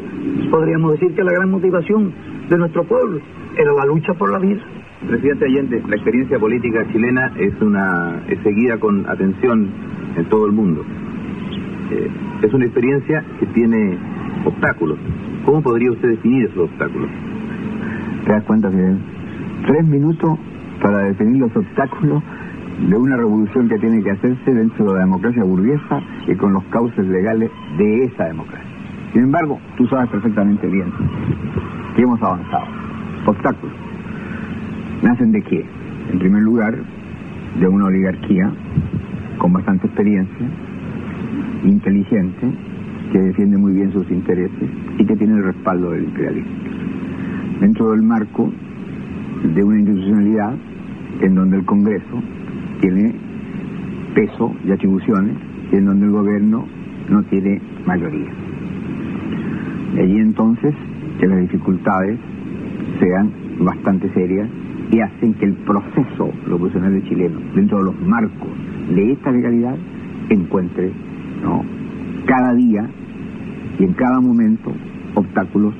[0.51, 2.11] Podríamos decir que la gran motivación
[2.49, 3.21] de nuestro pueblo
[3.55, 4.61] era la lucha por la vida.
[5.07, 9.69] Presidente Allende, la experiencia política chilena es, una, es seguida con atención
[10.17, 10.83] en todo el mundo.
[11.91, 12.09] Eh,
[12.43, 13.97] es una experiencia que tiene
[14.45, 14.97] obstáculos.
[15.45, 17.09] ¿Cómo podría usted definir esos obstáculos?
[18.25, 18.97] ¿Te das cuenta, Fidel?
[19.65, 20.37] Tres minutos
[20.81, 22.21] para definir los obstáculos
[22.89, 26.63] de una revolución que tiene que hacerse dentro de la democracia burguesa y con los
[26.65, 28.69] cauces legales de esa democracia.
[29.13, 30.91] Sin embargo, tú sabes perfectamente bien
[31.95, 32.65] que hemos avanzado.
[33.25, 33.75] Obstáculos.
[35.01, 35.65] ¿Nacen de qué?
[36.11, 36.75] En primer lugar,
[37.59, 38.51] de una oligarquía
[39.37, 40.47] con bastante experiencia,
[41.63, 42.47] inteligente,
[43.11, 46.51] que defiende muy bien sus intereses y que tiene el respaldo del imperialismo.
[47.61, 48.51] Dentro del marco
[49.55, 50.55] de una institucionalidad
[51.21, 52.21] en donde el Congreso
[52.81, 53.13] tiene
[54.13, 55.35] peso y atribuciones
[55.71, 56.65] y en donde el gobierno
[57.09, 58.31] no tiene mayoría.
[59.95, 60.73] De allí entonces
[61.19, 62.19] que las dificultades
[62.99, 64.47] sean bastante serias
[64.91, 68.49] y hacen que el proceso revolucionario chileno, dentro de los marcos
[68.93, 69.75] de esta legalidad,
[70.29, 70.91] encuentre
[71.41, 71.63] ¿no?
[72.27, 72.85] cada día
[73.79, 74.71] y en cada momento
[75.15, 75.73] obstáculos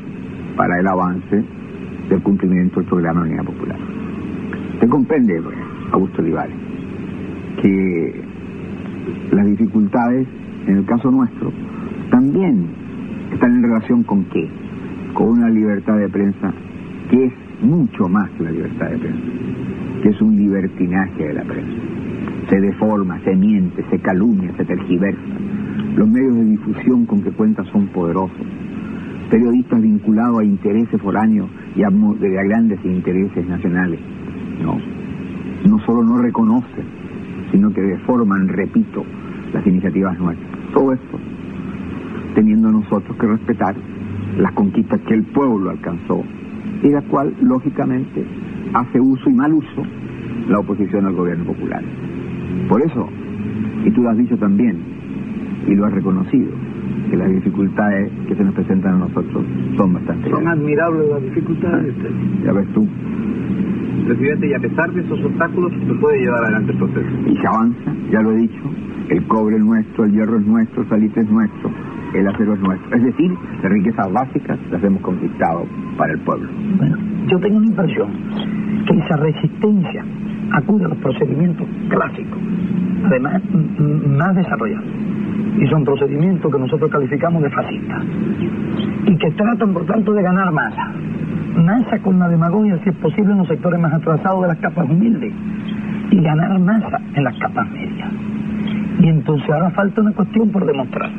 [0.55, 1.43] para el avance
[2.09, 3.77] del cumplimiento del programa de unidad popular.
[4.79, 5.57] Se comprende, pues,
[5.91, 6.55] Augusto Olivares,
[7.61, 8.23] que
[9.31, 10.27] las dificultades,
[10.67, 11.51] en el caso nuestro,
[12.09, 12.67] también
[13.33, 14.49] están en relación con qué?
[15.13, 16.53] Con una libertad de prensa
[17.09, 19.21] que es mucho más que la libertad de prensa,
[20.01, 21.81] que es un libertinaje de la prensa.
[22.49, 25.46] Se deforma, se miente, se calumnia, se tergiversa
[25.97, 28.37] los medios de difusión con que cuenta son poderosos.
[29.31, 33.99] Periodistas vinculados a intereses foráneos y a, de grandes intereses nacionales.
[34.63, 34.77] No.
[35.67, 36.85] No solo no reconocen,
[37.51, 39.03] sino que deforman, repito,
[39.53, 40.51] las iniciativas nuestras.
[40.71, 41.19] Todo esto
[42.35, 43.75] teniendo nosotros que respetar
[44.37, 46.23] las conquistas que el pueblo alcanzó
[46.83, 48.23] y la cual, lógicamente,
[48.75, 49.83] hace uso y mal uso
[50.47, 51.83] la oposición al gobierno popular.
[52.69, 53.09] Por eso,
[53.83, 54.96] y tú lo has dicho también,
[55.65, 56.51] y lo ha reconocido,
[57.09, 59.45] que las dificultades que se nos presentan a nosotros
[59.77, 61.95] son bastante Son admirables las dificultades.
[62.43, 62.87] Ya ves tú.
[64.05, 67.09] Presidente, y a pesar de esos obstáculos, se puede llevar adelante el proceso.
[67.25, 68.61] Y se avanza, ya lo he dicho,
[69.09, 71.71] el cobre es nuestro, el hierro es nuestro, el salitre es nuestro,
[72.13, 72.95] el acero es nuestro.
[72.95, 73.31] Es decir,
[73.63, 75.65] las riquezas básicas las hemos conquistado
[75.97, 76.49] para el pueblo.
[76.77, 78.09] Bueno, yo tengo una impresión
[78.87, 80.05] que esa resistencia
[80.53, 82.39] acude a los procedimientos clásicos,
[83.03, 83.41] además
[84.17, 84.85] más desarrollados
[85.57, 88.03] y son procedimientos que nosotros calificamos de fascistas
[89.05, 90.91] y que tratan por tanto de ganar masa.
[91.55, 94.87] Masa con la demagogia si es posible en los sectores más atrasados de las capas
[94.87, 95.33] humildes
[96.11, 98.11] y ganar masa en las capas medias.
[98.99, 101.09] Y entonces ahora falta una cuestión por demostrar,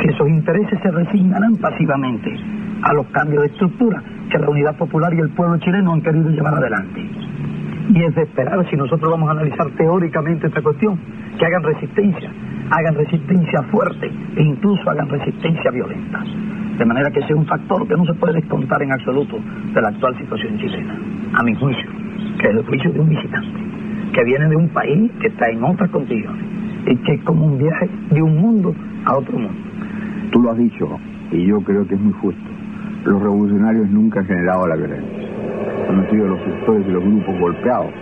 [0.00, 2.36] si esos intereses se resignarán pasivamente
[2.82, 6.30] a los cambios de estructura que la Unidad Popular y el pueblo chileno han querido
[6.30, 7.25] llevar adelante.
[7.88, 10.98] Y es de esperar, si nosotros vamos a analizar teóricamente esta cuestión,
[11.38, 12.30] que hagan resistencia,
[12.70, 16.22] hagan resistencia fuerte e incluso hagan resistencia violenta.
[16.78, 19.38] De manera que sea un factor que no se puede descontar en absoluto
[19.72, 20.98] de la actual situación chilena,
[21.34, 21.88] a mi juicio,
[22.40, 23.60] que es el juicio de un visitante,
[24.12, 26.44] que viene de un país que está en otras condiciones
[26.86, 28.74] y que es como un viaje de un mundo
[29.04, 29.58] a otro mundo.
[30.32, 30.98] Tú lo has dicho
[31.30, 32.50] y yo creo que es muy justo.
[33.04, 35.35] los revolucionarios nunca han generado la violencia.
[35.88, 37.92] Han sido los sectores y los grupos golpeados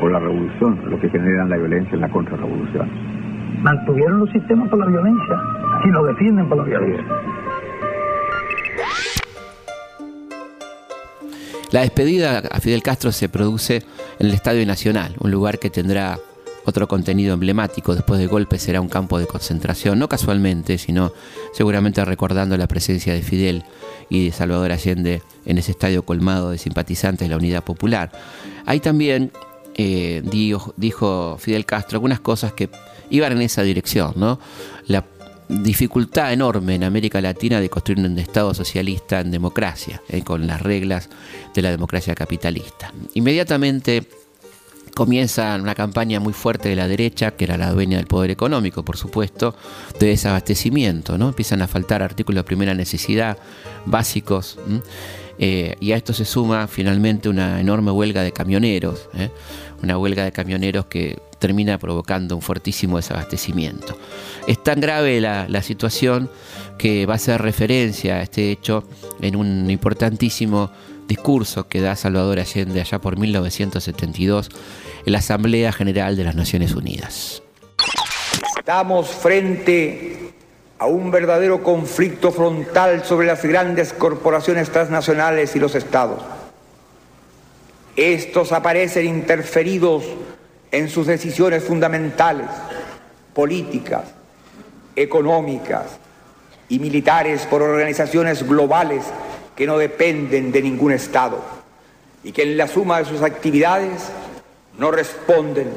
[0.00, 2.90] por la revolución los que generan la violencia en la contrarrevolución.
[3.62, 5.36] Mantuvieron los sistemas por la violencia
[5.84, 7.04] y lo defienden por la violencia.
[11.70, 13.76] La despedida a Fidel Castro se produce
[14.18, 16.18] en el Estadio Nacional, un lugar que tendrá
[16.64, 17.94] otro contenido emblemático.
[17.94, 21.12] Después del golpe será un campo de concentración, no casualmente, sino
[21.52, 23.64] seguramente recordando la presencia de Fidel
[24.12, 28.12] y de Salvador Allende en ese estadio colmado de simpatizantes de la Unidad Popular.
[28.66, 29.32] Ahí también
[29.74, 30.22] eh,
[30.76, 32.68] dijo, Fidel Castro algunas cosas que
[33.08, 34.38] iban en esa dirección, ¿no?
[34.86, 35.06] La
[35.48, 40.60] dificultad enorme en América Latina de construir un Estado socialista en democracia, eh, con las
[40.60, 41.08] reglas
[41.54, 42.92] de la democracia capitalista.
[43.14, 44.06] Inmediatamente
[44.94, 48.84] comienza una campaña muy fuerte de la derecha, que era la dueña del poder económico,
[48.84, 49.54] por supuesto,
[49.98, 51.28] de desabastecimiento, ¿no?
[51.28, 53.38] Empiezan a faltar artículos de primera necesidad,
[53.86, 54.58] básicos,
[55.38, 59.30] eh, y a esto se suma finalmente una enorme huelga de camioneros, ¿eh?
[59.82, 63.98] una huelga de camioneros que termina provocando un fuertísimo desabastecimiento.
[64.46, 66.30] Es tan grave la, la situación
[66.78, 68.84] que va a hacer referencia a este hecho
[69.20, 70.70] en un importantísimo
[71.12, 74.48] discurso que da Salvador Allende allá por 1972
[75.04, 77.42] en la Asamblea General de las Naciones Unidas.
[78.56, 80.32] Estamos frente
[80.78, 86.22] a un verdadero conflicto frontal sobre las grandes corporaciones transnacionales y los estados.
[87.94, 90.04] Estos aparecen interferidos
[90.70, 92.48] en sus decisiones fundamentales,
[93.34, 94.04] políticas,
[94.96, 95.98] económicas
[96.70, 99.04] y militares por organizaciones globales
[99.56, 101.38] que no dependen de ningún Estado
[102.24, 104.10] y que en la suma de sus actividades
[104.78, 105.72] no responden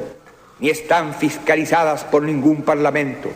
[0.58, 3.30] ni están fiscalizadas por ningún parlamento,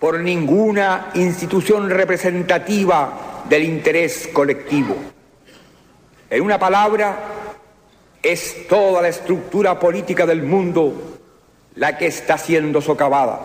[0.00, 4.96] por ninguna institución representativa del interés colectivo.
[6.28, 7.18] En una palabra,
[8.22, 11.20] es toda la estructura política del mundo
[11.76, 13.38] la que está siendo socavada.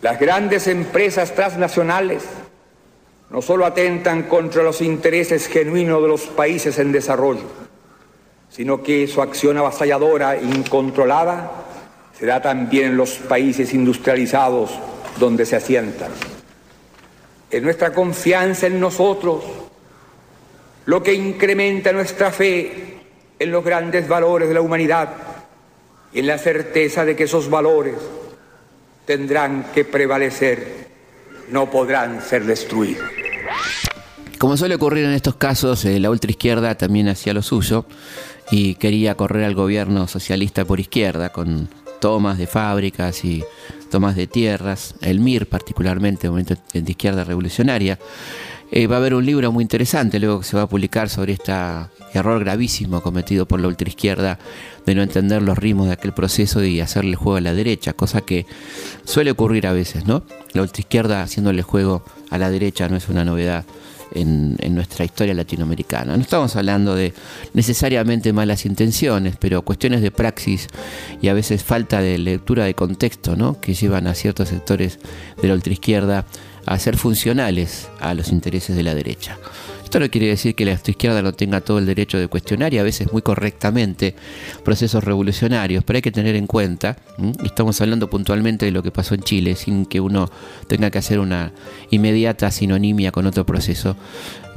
[0.00, 2.24] Las grandes empresas transnacionales
[3.32, 7.44] no solo atentan contra los intereses genuinos de los países en desarrollo,
[8.50, 11.50] sino que su acción avasalladora e incontrolada
[12.16, 14.70] se da también en los países industrializados
[15.18, 16.12] donde se asientan.
[17.50, 19.44] Es nuestra confianza en nosotros
[20.84, 22.98] lo que incrementa nuestra fe
[23.38, 25.08] en los grandes valores de la humanidad
[26.12, 27.96] y en la certeza de que esos valores
[29.06, 30.88] tendrán que prevalecer,
[31.48, 33.21] no podrán ser destruidos.
[34.42, 37.86] Como suele ocurrir en estos casos, eh, la ultraizquierda también hacía lo suyo
[38.50, 41.68] y quería correr al gobierno socialista por izquierda con
[42.00, 43.44] tomas de fábricas y
[43.88, 48.00] tomas de tierras, el MIR particularmente, movimiento de izquierda revolucionaria.
[48.72, 51.34] Eh, va a haber un libro muy interesante luego que se va a publicar sobre
[51.34, 51.52] este
[52.12, 54.40] error gravísimo cometido por la ultraizquierda
[54.84, 58.22] de no entender los ritmos de aquel proceso y hacerle juego a la derecha, cosa
[58.22, 58.46] que
[59.04, 60.24] suele ocurrir a veces, ¿no?
[60.52, 63.64] La ultraizquierda haciéndole juego a la derecha no es una novedad
[64.14, 66.16] en, nuestra historia latinoamericana.
[66.16, 67.12] No estamos hablando de
[67.52, 70.68] necesariamente malas intenciones, pero cuestiones de praxis
[71.20, 73.60] y a veces falta de lectura de contexto ¿no?
[73.60, 74.98] que llevan a ciertos sectores
[75.40, 76.24] de la ultraizquierda
[76.66, 79.38] a ser funcionales a los intereses de la derecha.
[79.92, 82.78] Esto no quiere decir que la izquierda no tenga todo el derecho de cuestionar y
[82.78, 84.14] a veces muy correctamente
[84.64, 86.96] procesos revolucionarios, pero hay que tener en cuenta,
[87.44, 90.30] estamos hablando puntualmente de lo que pasó en Chile, sin que uno
[90.66, 91.52] tenga que hacer una
[91.90, 93.94] inmediata sinonimia con otro proceso.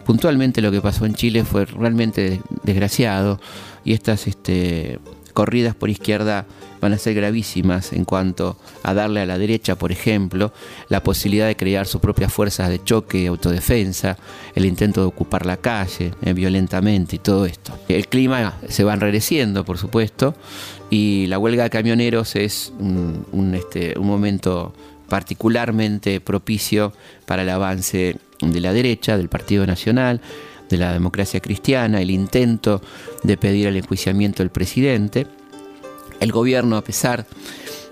[0.05, 3.41] Puntualmente lo que pasó en Chile fue realmente desgraciado
[3.83, 4.99] y estas este,
[5.36, 6.47] corridas por izquierda
[6.81, 10.51] van a ser gravísimas en cuanto a darle a la derecha, por ejemplo,
[10.89, 14.17] la posibilidad de crear sus propias fuerzas de choque y autodefensa,
[14.55, 17.77] el intento de ocupar la calle eh, violentamente y todo esto.
[17.88, 20.36] El clima se va enrareciendo, por supuesto,
[20.89, 24.73] y la huelga de camioneros es un, este, un momento
[25.09, 26.93] particularmente propicio
[27.25, 30.21] para el avance de la derecha, del Partido Nacional,
[30.70, 32.82] de la democracia cristiana, el intento
[33.24, 35.28] de pedir el enjuiciamiento del presidente.
[36.20, 37.26] El gobierno, a pesar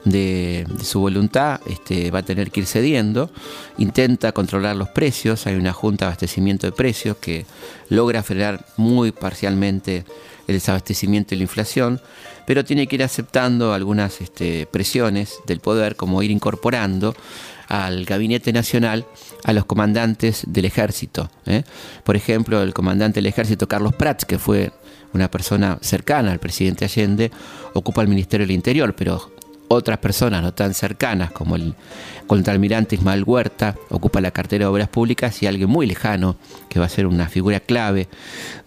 [0.06, 3.30] de, su voluntad, este, va a tener que ir cediendo,
[3.78, 7.46] intenta controlar los precios, hay una junta de abastecimiento de precios que
[7.90, 10.04] logra frenar muy parcialmente
[10.48, 12.02] el desabastecimiento y la inflación,
[12.46, 17.16] pero tiene que ir aceptando algunas este, presiones del poder, como ir incorporando
[17.70, 19.06] al Gabinete Nacional
[19.44, 21.30] a los comandantes del ejército.
[21.46, 21.64] ¿eh?
[22.04, 24.72] Por ejemplo, el comandante del ejército Carlos Prats, que fue
[25.14, 27.32] una persona cercana al presidente Allende,
[27.74, 29.32] ocupa el Ministerio del Interior, pero
[29.68, 31.74] otras personas no tan cercanas como el
[32.28, 36.36] contraalmirante Ismael Huerta ocupa la cartera de Obras Públicas y alguien muy lejano
[36.70, 38.08] que va a ser una figura clave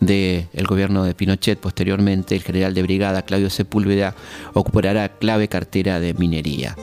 [0.01, 4.15] del gobierno de Pinochet posteriormente, el general de brigada Claudio Sepúlveda
[4.53, 6.77] ocupará clave cartera de minería.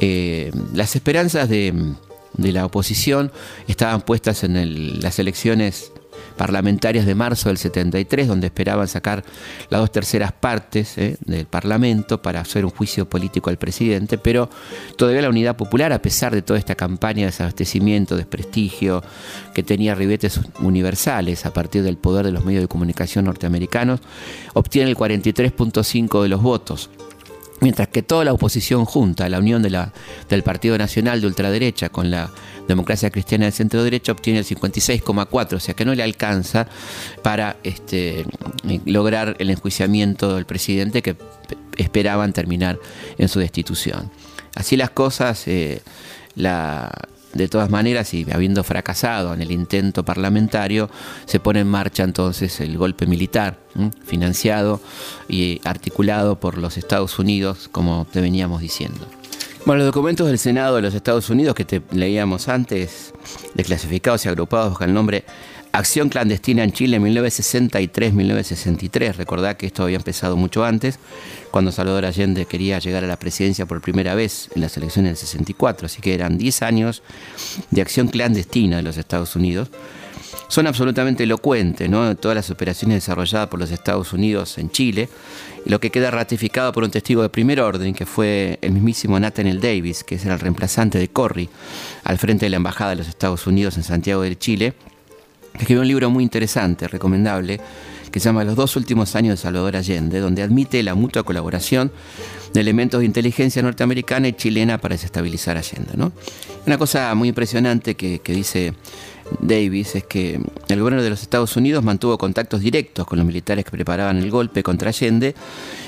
[0.00, 1.94] Eh, las esperanzas de,
[2.38, 3.32] la oposición.
[3.68, 5.92] Estaban puestas en las elecciones
[6.36, 9.24] parlamentarias de marzo del 73, donde esperaban sacar
[9.70, 14.48] las dos terceras partes eh, del Parlamento para hacer un juicio político al presidente, pero
[14.96, 19.02] todavía la Unidad Popular, a pesar de toda esta campaña de desabastecimiento, desprestigio,
[19.54, 24.00] que tenía ribetes universales a partir del poder de los medios de comunicación norteamericanos,
[24.54, 26.90] obtiene el 43.5 de los votos
[27.62, 32.30] mientras que toda la oposición junta, la unión del Partido Nacional de ultraderecha con la
[32.68, 36.66] democracia cristiana de centro derecha, obtiene el 56,4, o sea que no le alcanza
[37.22, 38.26] para este,
[38.84, 41.16] lograr el enjuiciamiento del presidente que
[41.76, 42.78] esperaban terminar
[43.16, 44.10] en su destitución.
[44.54, 45.80] Así las cosas, eh,
[46.34, 46.90] la,
[47.32, 50.90] de todas maneras, y habiendo fracasado en el intento parlamentario,
[51.26, 53.58] se pone en marcha entonces el golpe militar,
[54.04, 54.80] financiado
[55.28, 59.06] y articulado por los Estados Unidos, como te veníamos diciendo.
[59.64, 63.14] Bueno, los documentos del Senado de los Estados Unidos que te leíamos antes,
[63.54, 65.24] desclasificados y agrupados bajo el nombre
[65.74, 69.16] Acción clandestina en Chile 1963-1963.
[69.16, 70.98] Recordá que esto había empezado mucho antes,
[71.50, 75.16] cuando Salvador Allende quería llegar a la presidencia por primera vez en las elecciones del
[75.16, 75.86] 64.
[75.86, 77.02] Así que eran 10 años
[77.70, 79.70] de acción clandestina de los Estados Unidos.
[80.48, 82.14] Son absolutamente elocuentes, ¿no?
[82.16, 85.08] Todas las operaciones desarrolladas por los Estados Unidos en Chile.
[85.64, 89.60] lo que queda ratificado por un testigo de primer orden, que fue el mismísimo Nathaniel
[89.60, 91.48] Davis, que era el reemplazante de Corry
[92.04, 94.74] al frente de la Embajada de los Estados Unidos en Santiago de Chile
[95.54, 97.60] escribió un libro muy interesante, recomendable,
[98.10, 101.90] que se llama Los dos últimos años de Salvador Allende, donde admite la mutua colaboración
[102.52, 105.92] de elementos de inteligencia norteamericana y chilena para desestabilizar Allende.
[105.96, 106.12] ¿no?
[106.66, 108.74] Una cosa muy impresionante que, que dice
[109.40, 113.64] Davis es que el gobierno de los Estados Unidos mantuvo contactos directos con los militares
[113.64, 115.34] que preparaban el golpe contra Allende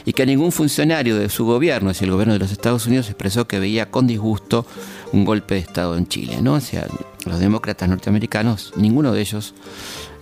[0.04, 3.46] y que ningún funcionario de su gobierno, es el gobierno de los Estados Unidos, expresó
[3.46, 4.66] que veía con disgusto
[5.12, 6.40] un golpe de Estado en Chile.
[6.42, 6.54] ¿no?
[6.54, 6.86] O sea,
[7.26, 9.54] los demócratas norteamericanos, ninguno de ellos,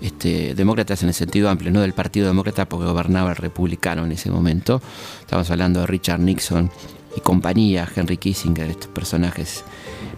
[0.00, 4.12] este, demócratas en el sentido amplio, no del Partido Demócrata porque gobernaba el republicano en
[4.12, 4.82] ese momento,
[5.20, 6.70] estamos hablando de Richard Nixon
[7.16, 9.64] y compañía, Henry Kissinger, estos personajes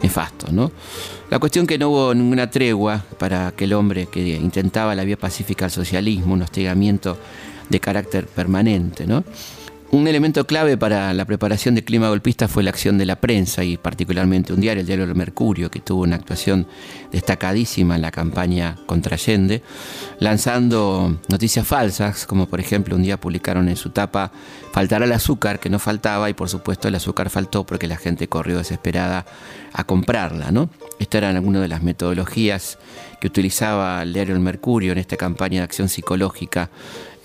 [0.05, 0.53] nefastos.
[0.53, 0.71] ¿no?
[1.31, 5.65] La cuestión que no hubo ninguna tregua para aquel hombre que intentaba la vía pacífica
[5.65, 7.17] al socialismo, un hostigamiento
[7.69, 9.07] de carácter permanente.
[9.07, 9.25] ¿no?
[9.95, 13.63] Un elemento clave para la preparación del clima golpista fue la acción de la prensa
[13.63, 16.67] y particularmente un diario, el diario El Mercurio, que tuvo una actuación
[17.13, 19.63] destacadísima en la campaña contra Allende,
[20.19, 24.33] lanzando noticias falsas, como por ejemplo un día publicaron en su tapa
[24.73, 28.27] faltará el azúcar, que no faltaba, y por supuesto el azúcar faltó porque la gente
[28.27, 29.25] corrió desesperada
[29.73, 30.51] a comprarla.
[30.51, 30.71] ¿no?
[30.99, 32.79] Estas eran algunas de las metodologías
[33.21, 36.71] que utilizaba el diario El Mercurio en esta campaña de acción psicológica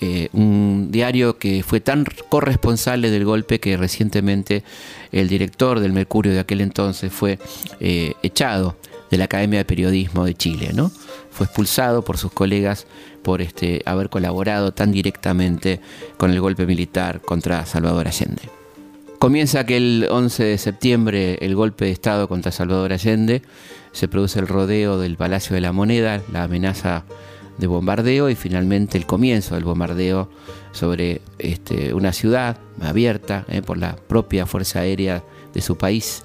[0.00, 4.64] eh, un diario que fue tan corresponsable del golpe que recientemente
[5.12, 7.38] el director del Mercurio de aquel entonces fue
[7.80, 8.76] eh, echado
[9.10, 10.90] de la Academia de Periodismo de Chile, ¿no?
[11.30, 12.86] Fue expulsado por sus colegas
[13.22, 15.80] por este, haber colaborado tan directamente
[16.16, 18.42] con el golpe militar contra Salvador Allende.
[19.18, 23.42] Comienza aquel 11 de septiembre el golpe de Estado contra Salvador Allende,
[23.92, 27.04] se produce el rodeo del Palacio de la Moneda, la amenaza
[27.60, 30.30] de bombardeo y finalmente el comienzo del bombardeo
[30.72, 36.22] sobre este, una ciudad abierta eh, por la propia Fuerza Aérea de su país.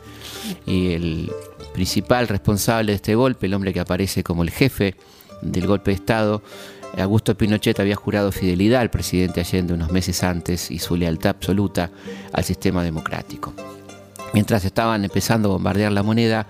[0.65, 1.31] Y el
[1.73, 4.95] principal responsable de este golpe, el hombre que aparece como el jefe
[5.41, 6.41] del golpe de Estado,
[6.97, 11.91] Augusto Pinochet había jurado fidelidad al presidente Allende unos meses antes y su lealtad absoluta
[12.31, 13.53] al sistema democrático.
[14.33, 16.47] Mientras estaban empezando a bombardear la moneda,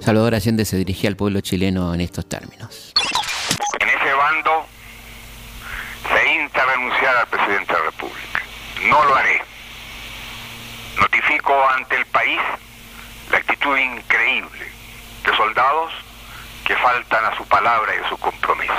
[0.00, 2.94] Salvador Allende se dirigía al pueblo chileno en estos términos
[6.08, 6.66] se insta a
[7.02, 8.42] al presidente de la República.
[8.82, 9.42] No lo haré.
[10.96, 12.40] Notifico ante el país
[13.30, 14.70] la actitud increíble
[15.24, 15.92] de soldados
[16.64, 18.72] que faltan a su palabra y a su compromiso.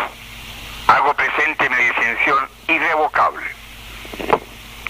[0.87, 3.45] Hago presente mi distinción irrevocable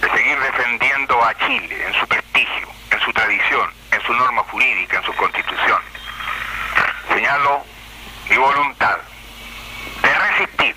[0.02, 4.98] de seguir defendiendo a Chile en su prestigio, en su tradición, en su norma jurídica,
[4.98, 5.82] en su constitución.
[7.10, 7.64] Señalo
[8.30, 8.98] mi voluntad
[10.02, 10.76] de resistir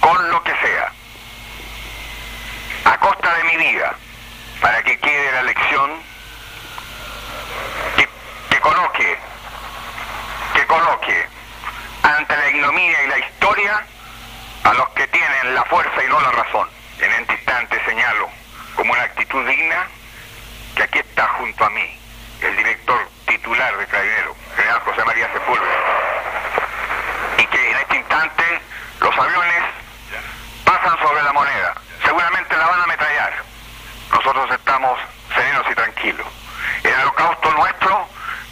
[0.00, 0.92] con lo que sea,
[3.34, 3.94] de mi vida,
[4.60, 5.90] para que quede la lección
[7.96, 8.08] que,
[8.50, 9.18] que coloque,
[10.54, 11.26] que coloque
[12.02, 13.86] ante la ignominia y la historia
[14.64, 16.68] a los que tienen la fuerza y no la razón.
[17.00, 18.28] En este instante señalo
[18.74, 19.86] como una actitud digna
[20.74, 21.98] que aquí está junto a mí
[22.40, 25.78] el director titular de Carabineros, general José María Sepúlveda,
[27.38, 28.60] y que en este instante
[29.00, 29.62] los aviones
[30.64, 31.74] pasan sobre la moneda.
[32.04, 32.97] Seguramente la van a ametrallar.
[34.28, 34.98] Nosotros estamos
[35.34, 36.26] serenos y tranquilos.
[36.84, 38.06] El holocausto nuestro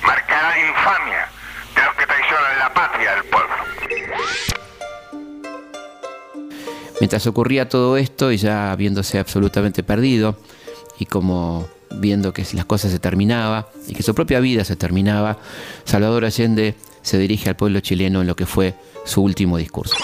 [0.06, 1.28] marcará la infamia
[1.74, 3.56] de los que traicionan la patria del pueblo.
[6.98, 10.38] Mientras ocurría todo esto y ya habiéndose absolutamente perdido
[10.98, 15.36] y como viendo que las cosas se terminaba y que su propia vida se terminaba,
[15.84, 18.74] Salvador Allende se dirige al pueblo chileno en lo que fue
[19.04, 19.94] su último discurso.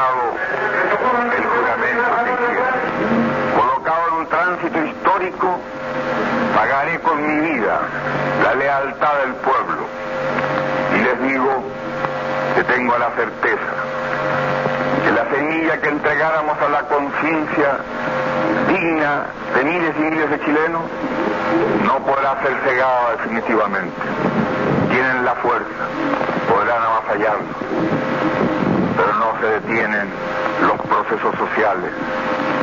[0.00, 0.34] Traicionado
[1.32, 2.74] el juramento que hicieron.
[3.56, 5.58] Colocado en un tránsito histórico,
[6.54, 7.80] pagaré con mi vida
[8.44, 9.86] la lealtad del pueblo
[10.94, 11.62] y les digo
[12.54, 13.72] que tengo la certeza
[15.04, 17.78] que la semilla que entregáramos a la conciencia
[18.68, 20.82] digna de miles y miles de chilenos
[21.84, 23.96] no podrá ser cegada definitivamente.
[24.90, 25.84] Tienen la fuerza,
[26.48, 27.56] podrán avasallarnos,
[28.96, 29.29] pero no
[29.70, 30.08] se detienen
[30.62, 31.92] los procesos sociales,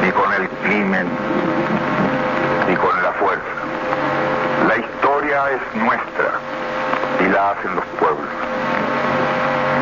[0.03, 1.07] ni con el crimen,
[2.67, 3.43] ni con la fuerza.
[4.67, 6.39] La historia es nuestra
[7.19, 8.29] y la hacen los pueblos.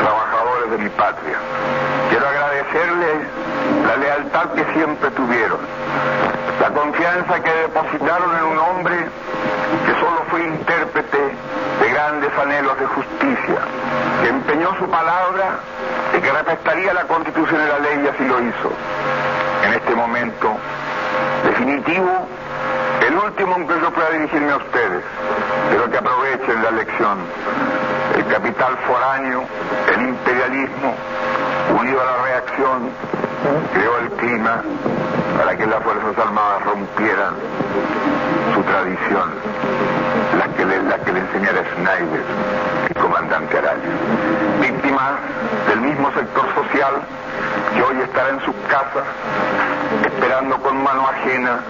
[0.00, 1.38] Trabajadores de mi patria,
[2.10, 3.26] quiero agradecerles
[3.86, 5.58] la lealtad que siempre tuvieron,
[6.60, 8.96] la confianza que depositaron en un hombre
[9.84, 11.18] que solo fue intérprete
[11.80, 13.58] de grandes anhelos de justicia,
[14.22, 15.58] que empeñó su palabra
[16.16, 18.72] y que respetaría la constitución y la ley y así lo hizo.
[19.64, 20.56] En este momento
[21.44, 22.26] definitivo,
[23.06, 25.04] el último en que yo pueda dirigirme a ustedes,
[25.70, 27.18] pero que aprovechen la lección.
[28.16, 29.44] El capital foráneo,
[29.94, 30.94] el imperialismo,
[31.78, 32.90] unido a la reacción,
[33.72, 34.62] creó el clima
[35.38, 37.34] para que las Fuerzas Armadas rompieran
[38.66, 39.30] tradición,
[40.38, 42.24] la que le, la enseñara Schneider,
[42.88, 43.80] el comandante Araya.
[44.60, 45.12] Víctimas
[45.68, 46.94] del mismo sector social
[47.74, 49.04] que hoy estará en sus casas
[50.04, 51.60] esperando con mano ajena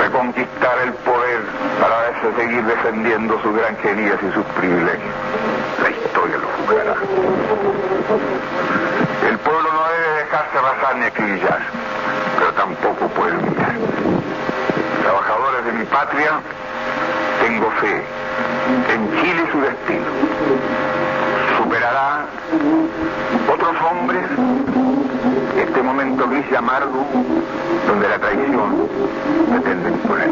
[0.00, 1.40] reconquistar el poder
[1.80, 5.14] para seguir defendiendo sus granjerías y sus privilegios.
[5.82, 6.94] La historia lo juzgará.
[9.28, 11.60] El pueblo no debe dejarse arrasar ni acribillar,
[12.38, 13.74] pero tampoco puede humillar.
[15.02, 16.40] Trabajadores de mi patria,
[17.40, 18.02] tengo fe
[18.92, 20.10] en Chile su destino.
[21.56, 22.26] Superará
[23.52, 24.24] otros hombres
[25.56, 27.06] este momento gris y amargo
[27.86, 28.88] donde la traición
[29.50, 30.30] pretende imponer.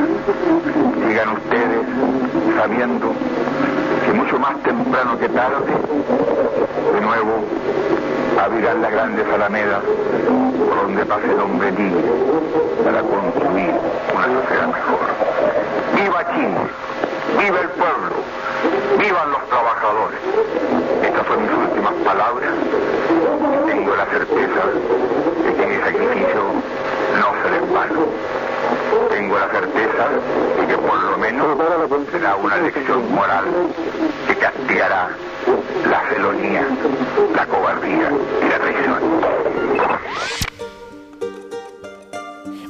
[1.06, 1.86] Sigan ustedes
[2.58, 3.12] sabiendo
[4.04, 5.72] que mucho más temprano que tarde,
[6.92, 7.44] de nuevo
[8.42, 9.82] abrirán las grandes alamedas
[10.68, 12.02] por donde pase el hombre libre
[12.84, 13.70] para construir
[14.14, 14.98] una sociedad mejor.
[15.94, 16.60] ¡Viva Chile!
[17.38, 18.14] ¡Viva el pueblo!
[18.98, 20.18] ¡Vivan los trabajadores!
[21.02, 22.50] Estas fueron mis últimas palabras.
[23.66, 24.62] Tengo la certeza
[25.44, 26.42] de que mi sacrificio
[27.20, 28.06] no será en vano.
[29.08, 30.04] Tengo la certeza
[30.60, 31.46] de que por lo menos
[32.10, 33.44] será una lección moral
[34.26, 35.10] que castigará
[35.88, 36.66] la felonía,
[37.34, 39.00] la cobardía y la traición.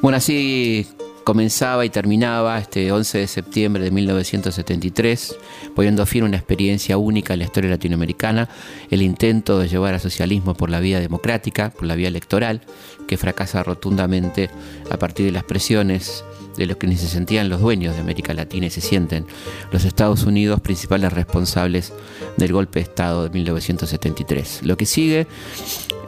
[0.01, 0.87] Bueno, así
[1.23, 5.37] comenzaba y terminaba este 11 de septiembre de 1973,
[5.75, 8.49] poniendo fin a una experiencia única en la historia latinoamericana,
[8.89, 12.61] el intento de llevar al socialismo por la vía democrática, por la vía electoral,
[13.07, 14.49] que fracasa rotundamente
[14.89, 16.23] a partir de las presiones
[16.57, 19.25] de los que ni se sentían los dueños de América Latina y se sienten
[19.71, 21.93] los Estados Unidos principales responsables
[22.37, 24.61] del golpe de Estado de 1973.
[24.63, 25.27] Lo que sigue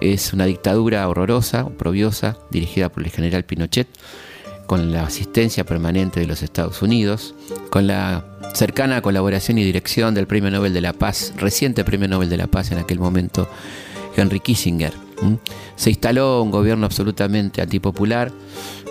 [0.02, 3.88] es una dictadura horrorosa, oprobiosa, dirigida por el general Pinochet,
[4.68, 7.36] con la asistencia permanente de los Estados Unidos,
[7.70, 12.30] con la cercana colaboración y dirección del Premio Nobel de la Paz, reciente Premio Nobel
[12.30, 13.48] de la Paz en aquel momento,
[14.16, 15.05] Henry Kissinger.
[15.76, 18.32] Se instaló un gobierno absolutamente antipopular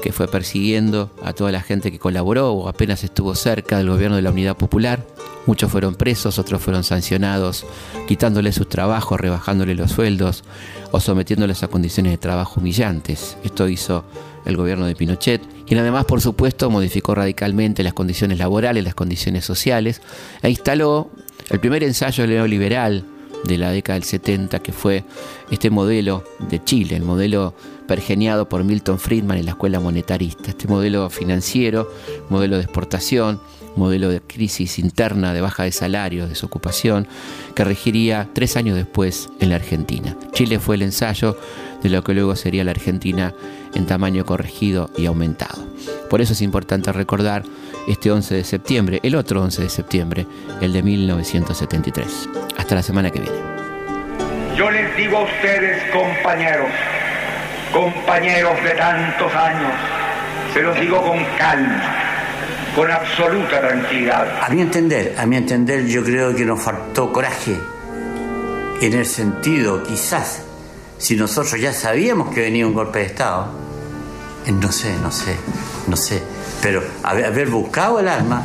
[0.02, 4.16] que fue persiguiendo a toda la gente que colaboró o apenas estuvo cerca del gobierno
[4.16, 5.04] de la Unidad Popular.
[5.46, 7.66] Muchos fueron presos, otros fueron sancionados,
[8.06, 10.44] quitándoles sus trabajos, rebajándole los sueldos
[10.90, 13.36] o sometiéndoles a condiciones de trabajo humillantes.
[13.44, 14.04] Esto hizo
[14.44, 19.44] el gobierno de Pinochet, quien además, por supuesto, modificó radicalmente las condiciones laborales, las condiciones
[19.44, 20.02] sociales,
[20.42, 21.10] e instaló
[21.50, 23.04] el primer ensayo neoliberal
[23.46, 25.04] de la década del 70, que fue
[25.50, 27.54] este modelo de Chile, el modelo
[27.86, 30.50] pergeniado por Milton Friedman en la escuela monetarista.
[30.50, 31.90] Este modelo financiero,
[32.30, 33.40] modelo de exportación,
[33.76, 37.06] modelo de crisis interna, de baja de salarios, desocupación,
[37.54, 40.16] que regiría tres años después en la Argentina.
[40.32, 41.36] Chile fue el ensayo
[41.82, 43.34] de lo que luego sería la Argentina
[43.74, 45.66] en tamaño corregido y aumentado.
[46.08, 47.44] Por eso es importante recordar
[47.86, 50.26] este 11 de septiembre, el otro 11 de septiembre,
[50.60, 52.28] el de 1973.
[52.64, 53.36] Hasta la semana que viene.
[54.56, 56.70] Yo les digo a ustedes, compañeros,
[57.70, 59.70] compañeros de tantos años,
[60.54, 61.82] se los digo con calma,
[62.74, 64.42] con absoluta tranquilidad.
[64.42, 67.60] A mi entender, a mi entender, yo creo que nos faltó coraje.
[68.80, 70.40] En el sentido, quizás,
[70.96, 73.48] si nosotros ya sabíamos que venía un golpe de Estado,
[74.46, 75.36] eh, no sé, no sé,
[75.86, 76.22] no sé,
[76.62, 78.42] pero haber, haber buscado el arma,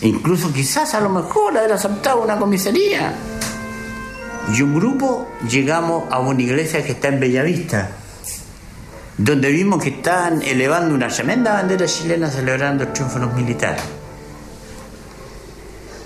[0.00, 3.14] incluso quizás a lo mejor haber asaltado una comisaría.
[4.54, 7.90] Y un grupo llegamos a una iglesia que está en Bellavista,
[9.18, 13.82] donde vimos que estaban elevando una tremenda bandera chilena celebrando el triunfo de los militares.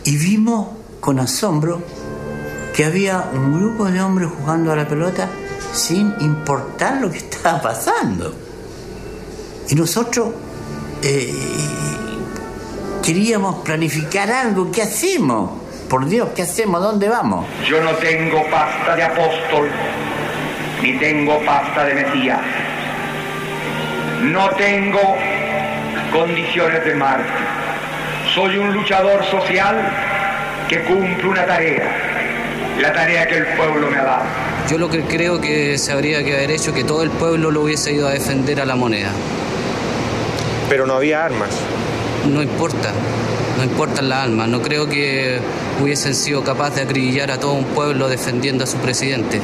[0.05, 0.69] Y vimos
[1.01, 1.83] con asombro
[2.75, 5.29] que había un grupo de hombres jugando a la pelota
[5.73, 8.35] sin importar lo que estaba pasando.
[9.69, 10.31] Y nosotros
[11.03, 11.33] eh,
[13.03, 14.71] queríamos planificar algo.
[14.71, 15.60] ¿Qué hacemos?
[15.91, 16.81] Por Dios, ¿qué hacemos?
[16.81, 17.45] ¿Dónde vamos?
[17.69, 19.69] Yo no tengo pasta de apóstol,
[20.81, 22.39] ni tengo pasta de Mesías.
[24.23, 25.01] No tengo
[26.13, 27.45] condiciones de mártir.
[28.33, 29.77] Soy un luchador social
[30.69, 31.91] que cumple una tarea,
[32.81, 34.23] la tarea que el pueblo me ha dado.
[34.71, 37.63] Yo lo que creo que se habría que haber hecho que todo el pueblo lo
[37.63, 39.11] hubiese ido a defender a la moneda.
[40.69, 41.51] Pero no había armas.
[42.29, 42.93] No importa,
[43.65, 44.49] importan las armas.
[44.49, 45.39] No creo que
[45.81, 49.41] hubiesen sido capaces de acribillar a todo un pueblo defendiendo a su presidente.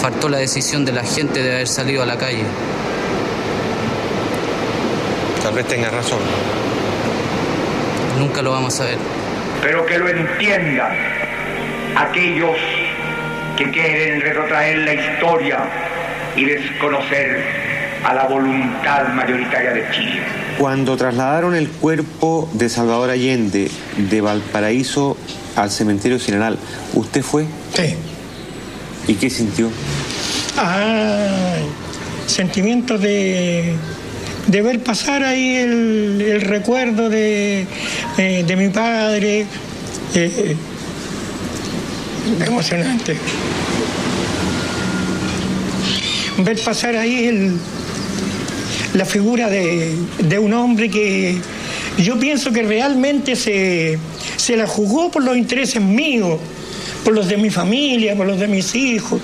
[0.00, 2.44] Faltó la decisión de la gente de haber salido a la calle.
[5.42, 6.18] Tal vez tengas razón.
[8.18, 8.98] Nunca lo vamos a ver.
[9.62, 10.92] Pero que lo entiendan
[11.96, 12.56] aquellos
[13.56, 15.58] que quieren retrotraer la historia
[16.36, 17.44] y desconocer
[18.04, 20.43] a la voluntad mayoritaria de Chile.
[20.58, 25.16] Cuando trasladaron el cuerpo de Salvador Allende de Valparaíso
[25.56, 26.58] al cementerio general,
[26.94, 27.44] ¿usted fue?
[27.74, 27.94] Sí.
[29.08, 29.70] ¿Y qué sintió?
[30.56, 31.56] Ah,
[32.26, 33.74] sentimientos de,
[34.46, 37.66] de ver pasar ahí el, el recuerdo de,
[38.18, 39.46] eh, de mi padre.
[40.14, 40.56] eh,
[42.46, 43.16] emocionante.
[46.38, 47.58] Ver pasar ahí el,
[48.94, 51.36] la figura de, de un hombre que
[51.98, 53.98] yo pienso que realmente se,
[54.36, 56.38] se la jugó por los intereses míos,
[57.04, 59.20] por los de mi familia, por los de mis hijos,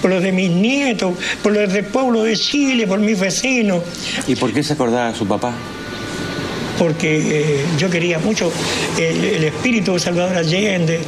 [0.00, 3.82] por los de mis nietos, por los del pueblo de Chile, por mis vecinos,
[4.26, 5.54] ¿Y por qué se acordaba de su papá?
[6.82, 8.52] Porque eh, yo quería mucho
[8.98, 10.98] el, espíritu de Salvador Allende,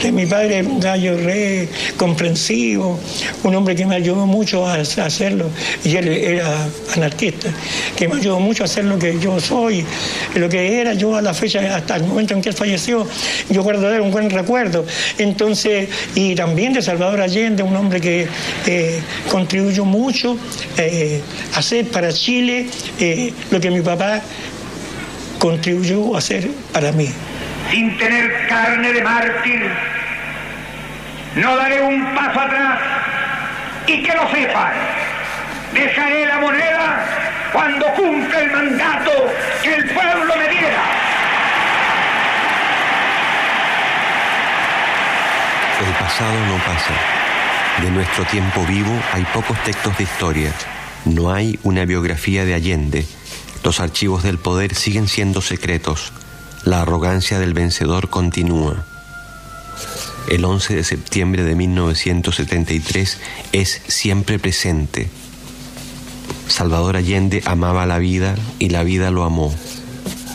[0.00, 3.00] que mi padre gallo re comprensivo,
[3.42, 5.50] un hombre que me ayudó mucho a, hacerlo,
[5.82, 7.48] y él era anarquista,
[7.96, 9.84] que me ayudó mucho a hacer lo que yo soy,
[10.36, 13.04] lo que era yo a la fecha, hasta el momento en que él falleció,
[13.50, 14.86] yo guardo de él un buen recuerdo.
[15.18, 18.28] Entonces, y también de Salvador Allende, un hombre que
[18.66, 20.36] eh, contribuyó mucho
[20.78, 21.20] eh,
[21.54, 22.68] a hacer para Chile
[23.50, 24.22] lo que mi papá
[25.44, 27.06] contribuyó a hacer para mí.
[27.70, 29.70] Sin tener carne de mártir,
[31.34, 32.80] no daré un paso atrás
[33.86, 34.72] y que lo sepan.
[35.74, 39.10] Dejaré la moneda cuando cumpla el mandato
[39.62, 40.82] que el pueblo me diera.
[45.86, 46.94] El pasado no pasa.
[47.82, 50.52] De nuestro tiempo vivo hay pocos textos de historia.
[51.04, 53.04] No hay una biografía de Allende.
[53.64, 56.12] Los archivos del poder siguen siendo secretos.
[56.64, 58.84] La arrogancia del vencedor continúa.
[60.28, 63.18] El 11 de septiembre de 1973
[63.52, 65.08] es siempre presente.
[66.46, 69.54] Salvador Allende amaba la vida y la vida lo amó.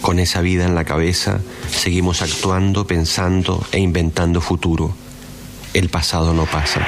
[0.01, 4.95] Con esa vida en la cabeza, seguimos actuando, pensando e inventando futuro.
[5.75, 6.81] El pasado no pasa.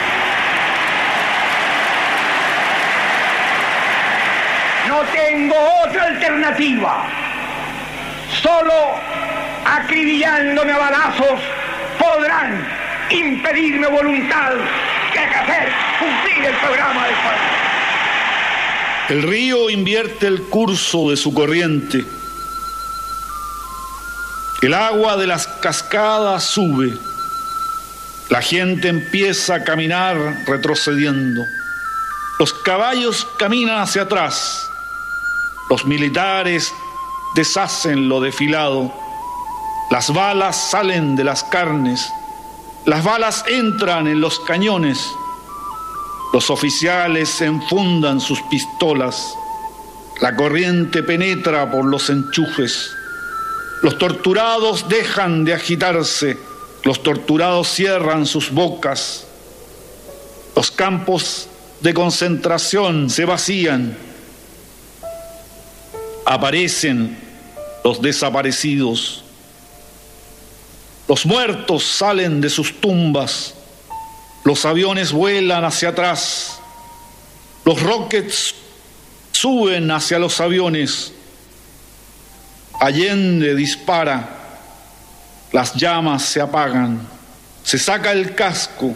[4.87, 5.03] No
[5.41, 7.07] tengo otra alternativa.
[8.41, 8.73] Solo
[9.65, 11.39] acribillándome a balazos
[11.97, 12.67] podrán
[13.09, 14.53] impedirme voluntad
[15.11, 15.69] que hacer
[15.99, 17.41] cumplir el programa del pueblo.
[19.09, 22.05] El río invierte el curso de su corriente.
[24.61, 26.93] El agua de las cascadas sube.
[28.29, 31.43] La gente empieza a caminar retrocediendo.
[32.39, 34.70] Los caballos caminan hacia atrás.
[35.72, 36.74] Los militares
[37.34, 38.91] deshacen lo desfilado.
[39.89, 42.11] Las balas salen de las carnes.
[42.84, 44.99] Las balas entran en los cañones.
[46.34, 49.34] Los oficiales enfundan sus pistolas.
[50.19, 52.91] La corriente penetra por los enchufes.
[53.82, 56.38] Los torturados dejan de agitarse.
[56.84, 59.26] Los torturados cierran sus bocas.
[60.53, 61.47] Los campos
[61.80, 64.11] de concentración se vacían.
[66.26, 67.17] Aparecen
[67.84, 69.24] los desaparecidos.
[71.07, 73.53] Los muertos salen de sus tumbas.
[74.43, 76.59] Los aviones vuelan hacia atrás.
[77.65, 78.55] Los rockets
[79.32, 81.11] suben hacia los aviones.
[82.80, 84.38] Allende dispara.
[85.51, 87.07] Las llamas se apagan.
[87.63, 88.95] Se saca el casco.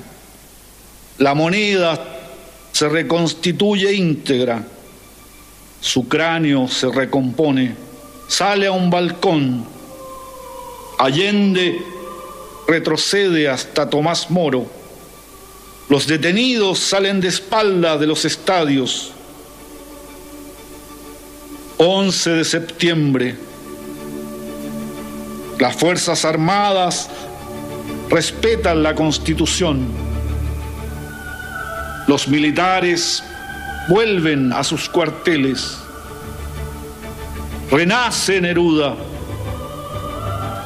[1.17, 2.01] La moneda
[2.71, 4.63] se reconstituye íntegra.
[5.85, 7.75] Su cráneo se recompone.
[8.27, 9.63] Sale a un balcón.
[10.97, 11.79] Allende
[12.67, 14.65] retrocede hasta Tomás Moro.
[15.87, 19.11] Los detenidos salen de espalda de los estadios.
[21.77, 23.35] 11 de septiembre.
[25.59, 27.11] Las Fuerzas Armadas
[28.09, 29.85] respetan la Constitución.
[32.07, 33.21] Los militares
[33.87, 35.77] vuelven a sus cuarteles.
[37.71, 38.95] Renace Neruda.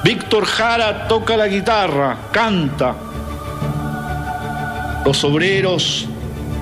[0.03, 2.95] Víctor Jara toca la guitarra, canta.
[5.05, 6.05] Los obreros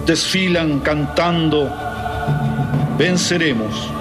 [0.05, 1.69] desfilan cantando,
[2.97, 3.96] venceremos.